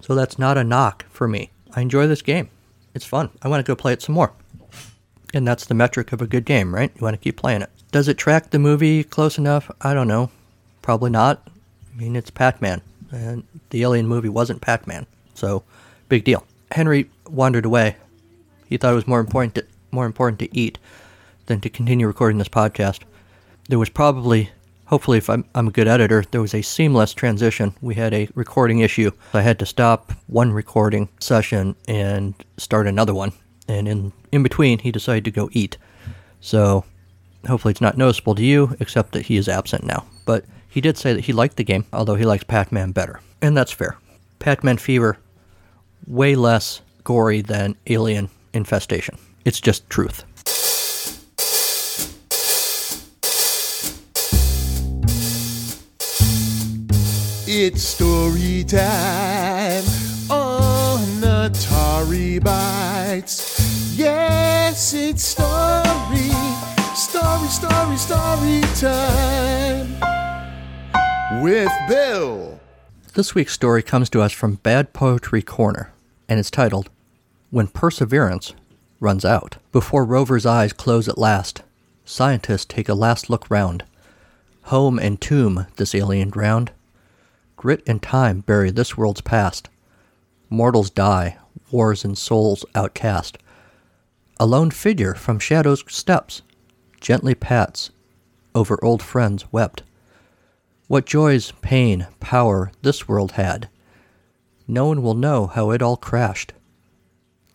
so 0.00 0.14
that's 0.14 0.38
not 0.38 0.58
a 0.58 0.64
knock 0.64 1.04
for 1.10 1.28
me. 1.28 1.50
I 1.76 1.80
enjoy 1.82 2.06
this 2.06 2.22
game. 2.22 2.48
It's 2.94 3.04
fun. 3.04 3.30
I 3.42 3.48
want 3.48 3.64
to 3.64 3.70
go 3.70 3.76
play 3.76 3.92
it 3.92 4.02
some 4.02 4.14
more, 4.14 4.32
and 5.34 5.46
that's 5.46 5.66
the 5.66 5.74
metric 5.74 6.12
of 6.12 6.22
a 6.22 6.26
good 6.26 6.44
game, 6.44 6.74
right? 6.74 6.90
You 6.94 7.02
want 7.02 7.14
to 7.14 7.22
keep 7.22 7.36
playing 7.36 7.62
it. 7.62 7.70
Does 7.92 8.08
it 8.08 8.18
track 8.18 8.50
the 8.50 8.58
movie 8.58 9.04
close 9.04 9.38
enough? 9.38 9.70
I 9.80 9.94
don't 9.94 10.08
know. 10.08 10.30
Probably 10.82 11.10
not. 11.10 11.42
I 11.92 11.96
mean, 11.98 12.16
it's 12.16 12.30
Pac-Man, 12.30 12.80
and 13.10 13.44
the 13.70 13.82
Alien 13.82 14.06
movie 14.06 14.28
wasn't 14.28 14.60
Pac-Man, 14.60 15.06
so 15.34 15.64
big 16.08 16.24
deal. 16.24 16.46
Henry 16.72 17.10
wandered 17.28 17.64
away. 17.64 17.96
He 18.66 18.76
thought 18.76 18.92
it 18.92 18.96
was 18.96 19.06
more 19.06 19.20
important 19.20 19.54
to, 19.56 19.66
more 19.90 20.06
important 20.06 20.38
to 20.40 20.56
eat 20.56 20.78
than 21.46 21.60
to 21.60 21.70
continue 21.70 22.06
recording 22.06 22.38
this 22.38 22.48
podcast 22.48 23.02
there 23.68 23.78
was 23.78 23.90
probably, 23.90 24.50
hopefully, 24.86 25.18
if 25.18 25.30
I'm, 25.30 25.44
I'm 25.54 25.68
a 25.68 25.70
good 25.70 25.86
editor, 25.86 26.24
there 26.30 26.40
was 26.40 26.54
a 26.54 26.62
seamless 26.62 27.12
transition. 27.14 27.74
We 27.80 27.94
had 27.94 28.14
a 28.14 28.28
recording 28.34 28.80
issue. 28.80 29.12
I 29.32 29.42
had 29.42 29.58
to 29.60 29.66
stop 29.66 30.12
one 30.26 30.52
recording 30.52 31.08
session 31.20 31.76
and 31.86 32.34
start 32.56 32.86
another 32.86 33.14
one. 33.14 33.32
And 33.68 33.86
in, 33.86 34.12
in 34.32 34.42
between, 34.42 34.78
he 34.78 34.90
decided 34.90 35.24
to 35.26 35.30
go 35.30 35.50
eat. 35.52 35.76
So 36.40 36.84
hopefully 37.46 37.72
it's 37.72 37.80
not 37.80 37.98
noticeable 37.98 38.34
to 38.34 38.44
you, 38.44 38.76
except 38.80 39.12
that 39.12 39.26
he 39.26 39.36
is 39.36 39.48
absent 39.48 39.84
now. 39.84 40.06
But 40.24 40.44
he 40.68 40.80
did 40.80 40.96
say 40.96 41.12
that 41.12 41.24
he 41.24 41.32
liked 41.32 41.56
the 41.56 41.64
game, 41.64 41.84
although 41.92 42.14
he 42.14 42.24
likes 42.24 42.44
Pac 42.44 42.72
Man 42.72 42.92
better. 42.92 43.20
And 43.40 43.56
that's 43.56 43.72
fair. 43.72 43.98
Pac 44.38 44.64
Man 44.64 44.78
Fever, 44.78 45.18
way 46.06 46.34
less 46.34 46.80
gory 47.04 47.42
than 47.42 47.76
Alien 47.86 48.30
Infestation. 48.52 49.18
It's 49.44 49.60
just 49.60 49.88
truth. 49.90 50.24
It's 57.50 57.82
story 57.82 58.62
time 58.64 59.84
on 60.30 61.00
Atari 61.22 62.38
Bytes. 62.40 63.47
Yes, 63.98 64.94
it's 64.94 65.24
story, 65.24 66.30
story, 66.94 67.48
story, 67.48 67.96
story 67.96 68.60
time 68.76 69.88
with 71.42 71.72
Bill. 71.88 72.60
This 73.14 73.34
week's 73.34 73.54
story 73.54 73.82
comes 73.82 74.08
to 74.10 74.22
us 74.22 74.30
from 74.30 74.60
Bad 74.62 74.92
Poetry 74.92 75.42
Corner, 75.42 75.90
and 76.28 76.38
it's 76.38 76.48
titled 76.48 76.90
When 77.50 77.66
Perseverance 77.66 78.54
Runs 79.00 79.24
Out. 79.24 79.56
Before 79.72 80.04
Rover's 80.04 80.46
eyes 80.46 80.72
close 80.72 81.08
at 81.08 81.18
last, 81.18 81.62
scientists 82.04 82.66
take 82.66 82.88
a 82.88 82.94
last 82.94 83.28
look 83.28 83.50
round. 83.50 83.82
Home 84.66 85.00
and 85.00 85.20
tomb 85.20 85.66
this 85.74 85.92
alien 85.92 86.30
ground. 86.30 86.70
Grit 87.56 87.82
and 87.84 88.00
time 88.00 88.42
bury 88.42 88.70
this 88.70 88.96
world's 88.96 89.22
past. 89.22 89.68
Mortals 90.48 90.88
die, 90.88 91.38
wars 91.72 92.04
and 92.04 92.16
souls 92.16 92.64
outcast. 92.76 93.38
A 94.40 94.46
lone 94.46 94.70
figure 94.70 95.14
from 95.14 95.40
shadow's 95.40 95.82
steps 95.88 96.42
gently 97.00 97.34
pats 97.34 97.90
over 98.54 98.78
old 98.84 99.02
friends 99.02 99.50
wept. 99.52 99.82
What 100.86 101.06
joys, 101.06 101.52
pain, 101.60 102.06
power 102.20 102.70
this 102.82 103.08
world 103.08 103.32
had. 103.32 103.68
No 104.68 104.86
one 104.86 105.02
will 105.02 105.14
know 105.14 105.48
how 105.48 105.72
it 105.72 105.82
all 105.82 105.96
crashed. 105.96 106.52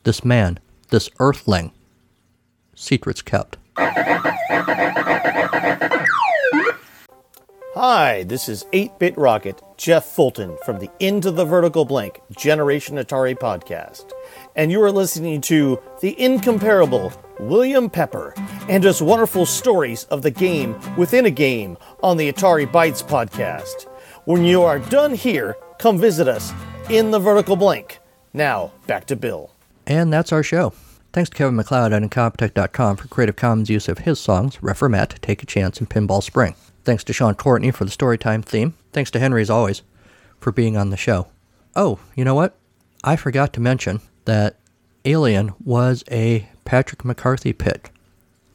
This 0.04 0.26
man, 0.26 0.60
this 0.90 1.10
earthling, 1.20 1.72
secrets 2.76 3.22
kept. 3.22 3.58
Hi, 7.76 8.24
this 8.24 8.50
is 8.50 8.66
8 8.74 9.00
Bit 9.00 9.18
Rocket, 9.18 9.62
Jeff 9.78 10.06
Fulton 10.06 10.58
from 10.66 10.80
the 10.80 10.90
Into 11.00 11.32
the 11.32 11.46
Vertical 11.46 11.86
Blank 11.86 12.20
Generation 12.38 12.98
Atari 12.98 13.38
podcast. 13.38 14.13
And 14.56 14.72
you 14.72 14.82
are 14.84 14.92
listening 14.92 15.42
to 15.42 15.82
the 16.02 16.20
incomparable 16.22 17.12
William 17.40 17.90
Pepper 17.90 18.34
and 18.70 18.84
his 18.84 19.02
wonderful 19.02 19.46
stories 19.46 20.04
of 20.06 20.22
the 20.22 20.32
game 20.32 20.76
within 20.96 21.26
a 21.26 21.32
game 21.32 21.78
on 22.04 22.18
the 22.18 22.32
Atari 22.32 22.68
Bytes 22.68 23.04
podcast. 23.04 23.88
When 24.26 24.44
you 24.44 24.62
are 24.62 24.80
done 24.80 25.16
here, 25.16 25.58
come 25.80 25.98
visit 25.98 26.28
us 26.28 26.54
in 26.90 27.12
the 27.12 27.20
Vertical 27.20 27.56
Blank. 27.56 28.00
Now, 28.34 28.72
back 28.88 29.06
to 29.08 29.16
Bill. 29.16 29.52
And 29.88 30.14
that's 30.14 30.32
our 30.32 30.44
show. 30.44 30.74
Thanks 31.12 31.30
to 31.32 31.36
Kevin 31.36 31.56
MacLeod 31.56 31.94
at 31.94 32.02
Incompetech.com 32.02 32.98
for 32.98 33.08
Creative 33.08 33.36
Commons 33.36 33.70
use 33.70 33.88
of 33.88 34.00
his 34.00 34.20
songs, 34.20 34.58
Reformat, 34.58 35.20
Take 35.22 35.44
a 35.44 35.46
Chance, 35.46 35.80
and 35.80 35.90
Pinball 35.90 36.24
Spring. 36.24 36.56
Thanks 36.84 37.04
to 37.06 37.14
Sean 37.14 37.36
Courtney 37.36 37.72
for 37.72 37.86
the 37.86 37.92
Storytime 37.92 38.44
theme. 38.44 38.76
Thanks 38.92 39.12
to 39.12 39.20
Henry, 39.20 39.42
as 39.42 39.50
always, 39.50 39.84
for 40.40 40.52
being 40.52 40.76
on 40.78 40.90
the 40.90 40.98
show. 40.98 41.28
Oh, 41.76 42.00
you 42.16 42.24
know 42.24 42.36
what? 42.36 42.56
I 43.04 43.16
forgot 43.16 43.54
to 43.54 43.60
mention 43.60 44.02
that 44.26 44.56
Alien 45.06 45.54
was 45.64 46.04
a 46.10 46.48
Patrick 46.66 47.04
McCarthy 47.04 47.54
pick. 47.54 47.92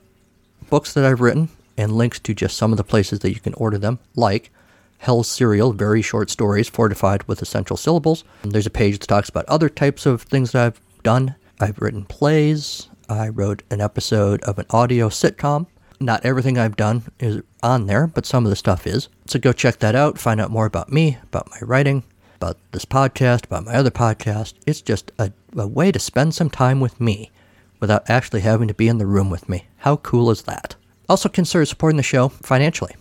books 0.70 0.94
that 0.94 1.06
I've 1.06 1.22
written 1.22 1.50
and 1.80 1.94
links 1.94 2.20
to 2.20 2.34
just 2.34 2.58
some 2.58 2.74
of 2.74 2.78
the 2.78 2.84
places 2.84 3.20
that 3.20 3.34
you 3.34 3.40
can 3.40 3.54
order 3.54 3.78
them, 3.78 4.00
like 4.16 4.52
Hell's 4.98 5.30
Cereal, 5.30 5.72
very 5.72 6.02
short 6.02 6.30
stories 6.30 6.68
fortified 6.68 7.24
with 7.24 7.42
essential 7.42 7.78
syllables. 7.78 8.26
And 8.44 8.52
there's 8.52 8.68
a 8.68 8.72
page 8.72 9.00
that 9.00 9.08
talks 9.08 9.30
about 9.30 9.46
other 9.46 9.70
types 9.70 10.06
of 10.06 10.24
things 10.24 10.52
that 10.52 10.66
I've 10.66 10.82
done. 11.04 11.36
I've 11.60 11.80
written 11.80 12.04
plays. 12.04 12.90
I 13.08 13.30
wrote 13.30 13.64
an 13.72 13.80
episode 13.80 14.44
of 14.44 14.60
an 14.60 14.66
audio 14.72 15.08
sitcom. 15.08 15.68
Not 16.02 16.26
everything 16.26 16.58
I've 16.58 16.76
done 16.76 17.04
is 17.18 17.42
on 17.64 17.88
there, 17.88 18.08
but 18.08 18.26
some 18.26 18.46
of 18.46 18.50
the 18.50 18.56
stuff 18.58 18.86
is. 18.86 19.08
So 19.28 19.40
go 19.40 19.54
check 19.54 19.80
that 19.80 19.96
out, 19.96 20.20
find 20.20 20.42
out 20.42 20.52
more 20.52 20.66
about 20.66 20.92
me, 20.92 21.18
about 21.24 21.50
my 21.50 21.60
writing, 21.62 22.04
about 22.36 22.58
this 22.74 22.86
podcast, 22.86 23.46
about 23.46 23.66
my 23.66 23.76
other 23.76 23.92
podcast. 23.92 24.54
It's 24.68 24.82
just 24.82 25.14
a, 25.18 25.32
a 25.56 25.68
way 25.68 25.94
to 25.94 26.00
spend 26.00 26.36
some 26.36 26.50
time 26.50 26.82
with 26.82 27.00
me 27.00 27.32
without 27.80 28.10
actually 28.10 28.42
having 28.42 28.68
to 28.68 28.74
be 28.74 28.90
in 28.90 28.98
the 28.98 29.06
room 29.06 29.30
with 29.30 29.48
me. 29.48 29.68
How 29.78 29.96
cool 29.98 30.30
is 30.30 30.42
that? 30.44 30.76
Also 31.10 31.28
consider 31.28 31.66
supporting 31.66 31.98
the 31.98 32.04
show 32.04 32.30
financially. 32.30 32.96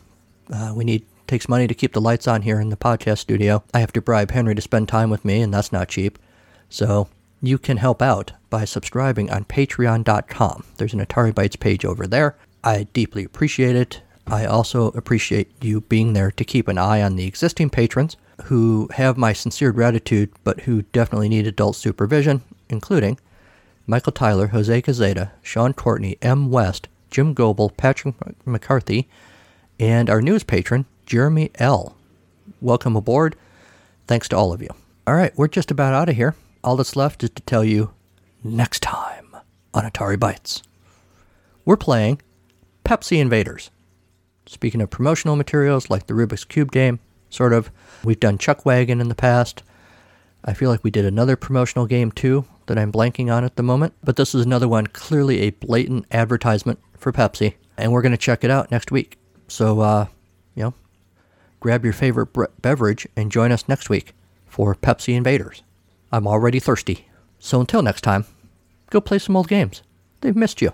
Uh, 0.51 0.73
we 0.75 0.85
need 0.85 1.05
takes 1.29 1.49
money 1.49 1.67
to 1.67 1.75
keep 1.75 1.93
the 1.93 2.01
lights 2.01 2.27
on 2.27 2.43
here 2.43 2.59
in 2.59 2.71
the 2.71 2.77
podcast 2.77 3.19
studio. 3.19 3.63
I 3.75 3.81
have 3.81 3.93
to 3.93 4.01
bribe 4.01 4.31
Henry 4.31 4.55
to 4.55 4.63
spend 4.63 4.89
time 4.89 5.11
with 5.11 5.25
me, 5.25 5.43
and 5.43 5.53
that's 5.53 5.71
not 5.71 5.89
cheap. 5.89 6.19
So 6.71 7.09
you 7.41 7.59
can 7.59 7.77
help 7.77 8.03
out 8.03 8.33
by 8.51 8.65
subscribing 8.65 9.31
on 9.31 9.45
patreon.com. 9.45 10.65
There's 10.79 10.95
an 10.95 11.05
Atari 11.05 11.33
Bytes 11.33 11.61
page 11.61 11.85
over 11.85 12.07
there. 12.07 12.37
I 12.65 12.85
deeply 12.95 13.25
appreciate 13.25 13.77
it. 13.77 14.01
I 14.27 14.45
also 14.45 14.89
appreciate 14.89 15.51
you 15.63 15.83
being 15.83 16.13
there 16.13 16.31
to 16.33 16.45
keep 16.45 16.69
an 16.69 16.79
eye 16.79 17.03
on 17.03 17.17
the 17.17 17.27
existing 17.27 17.71
patrons 17.71 18.17
who 18.45 18.89
have 18.95 19.17
my 19.17 19.33
sincere 19.33 19.73
gratitude, 19.73 20.31
but 20.45 20.61
who 20.61 20.83
definitely 20.83 21.29
need 21.29 21.47
adult 21.47 21.77
supervision, 21.77 22.43
including 22.69 23.19
Michael 23.87 24.13
Tyler, 24.13 24.49
Jose 24.49 24.83
Cazeta, 24.83 25.31
Sean 25.43 25.73
Courtney, 25.73 26.19
M. 26.21 26.51
West, 26.51 26.89
Jim 27.11 27.35
Goebel, 27.35 27.71
Patrick 27.71 28.15
McCarthy, 28.47 29.09
and 29.79 30.11
our 30.11 30.21
newest 30.21 30.47
patron, 30.47 30.87
Jeremy 31.07 31.51
L. 31.57 31.97
Welcome 32.61 32.97
aboard. 32.97 33.37
Thanks 34.07 34.29
to 34.29 34.37
all 34.37 34.53
of 34.53 34.63
you. 34.63 34.69
All 35.07 35.15
right, 35.15 35.33
we're 35.37 35.49
just 35.49 35.71
about 35.71 35.95
out 35.95 36.09
of 36.09 36.17
here. 36.17 36.35
All 36.63 36.77
that's 36.77 36.97
left 36.97 37.23
is 37.23 37.31
to 37.31 37.43
tell 37.43 37.65
you 37.65 37.93
next 38.43 38.83
time 38.83 39.37
on 39.73 39.85
Atari 39.85 40.17
Bytes. 40.17 40.63
We're 41.65 41.77
playing 41.77 42.21
Pepsi 42.85 43.19
Invaders. 43.19 43.71
Speaking 44.47 44.81
of 44.81 44.91
promotional 44.91 45.37
materials 45.37 45.91
like 45.91 46.07
the 46.07 46.15
Rubik's 46.15 46.45
Cube 46.45 46.73
game, 46.73 47.01
sort 47.29 47.53
of, 47.53 47.71
we've 48.03 48.21
done 48.21 48.39
Chuck 48.39 48.65
Wagon 48.65 49.01
in 49.01 49.09
the 49.09 49.15
past. 49.15 49.63
I 50.45 50.55
feel 50.55 50.71
like 50.71 50.85
we 50.85 50.91
did 50.91 51.05
another 51.05 51.37
promotional 51.37 51.87
game 51.87 52.11
too 52.11 52.47
that 52.67 52.79
I'm 52.79 52.93
blanking 52.93 53.33
on 53.33 53.45
at 53.45 53.57
the 53.57 53.63
moment, 53.63 53.95
but 54.03 54.17
this 54.17 54.35
is 54.35 54.45
another 54.45 54.69
one 54.69 54.87
clearly 54.87 55.41
a 55.41 55.51
blatant 55.51 56.07
advertisement 56.11 56.79
for 56.99 57.13
Pepsi, 57.13 57.55
and 57.77 57.93
we're 57.93 58.03
going 58.03 58.13
to 58.13 58.19
check 58.19 58.45
it 58.45 58.51
out 58.51 58.71
next 58.71 58.91
week. 58.91 59.19
So, 59.49 59.81
uh, 59.81 60.07
you 60.55 60.65
know, 60.65 60.75
grab 61.61 61.85
your 61.85 61.93
favorite 61.93 62.33
bre- 62.33 62.45
beverage 62.61 63.07
and 63.17 63.33
join 63.33 63.53
us 63.53 63.69
next 63.69 63.89
week 63.89 64.15
for 64.47 64.75
Pepsi 64.75 65.15
Invaders. 65.15 65.63
I'm 66.13 66.27
already 66.27 66.61
thirsty. 66.61 67.07
So 67.39 67.61
until 67.61 67.83
next 67.83 68.03
time, 68.03 68.25
go 68.91 69.01
play 69.01 69.19
some 69.19 69.37
old 69.37 69.49
games. 69.49 69.83
They've 70.21 70.37
missed 70.37 70.61
you. 70.61 70.73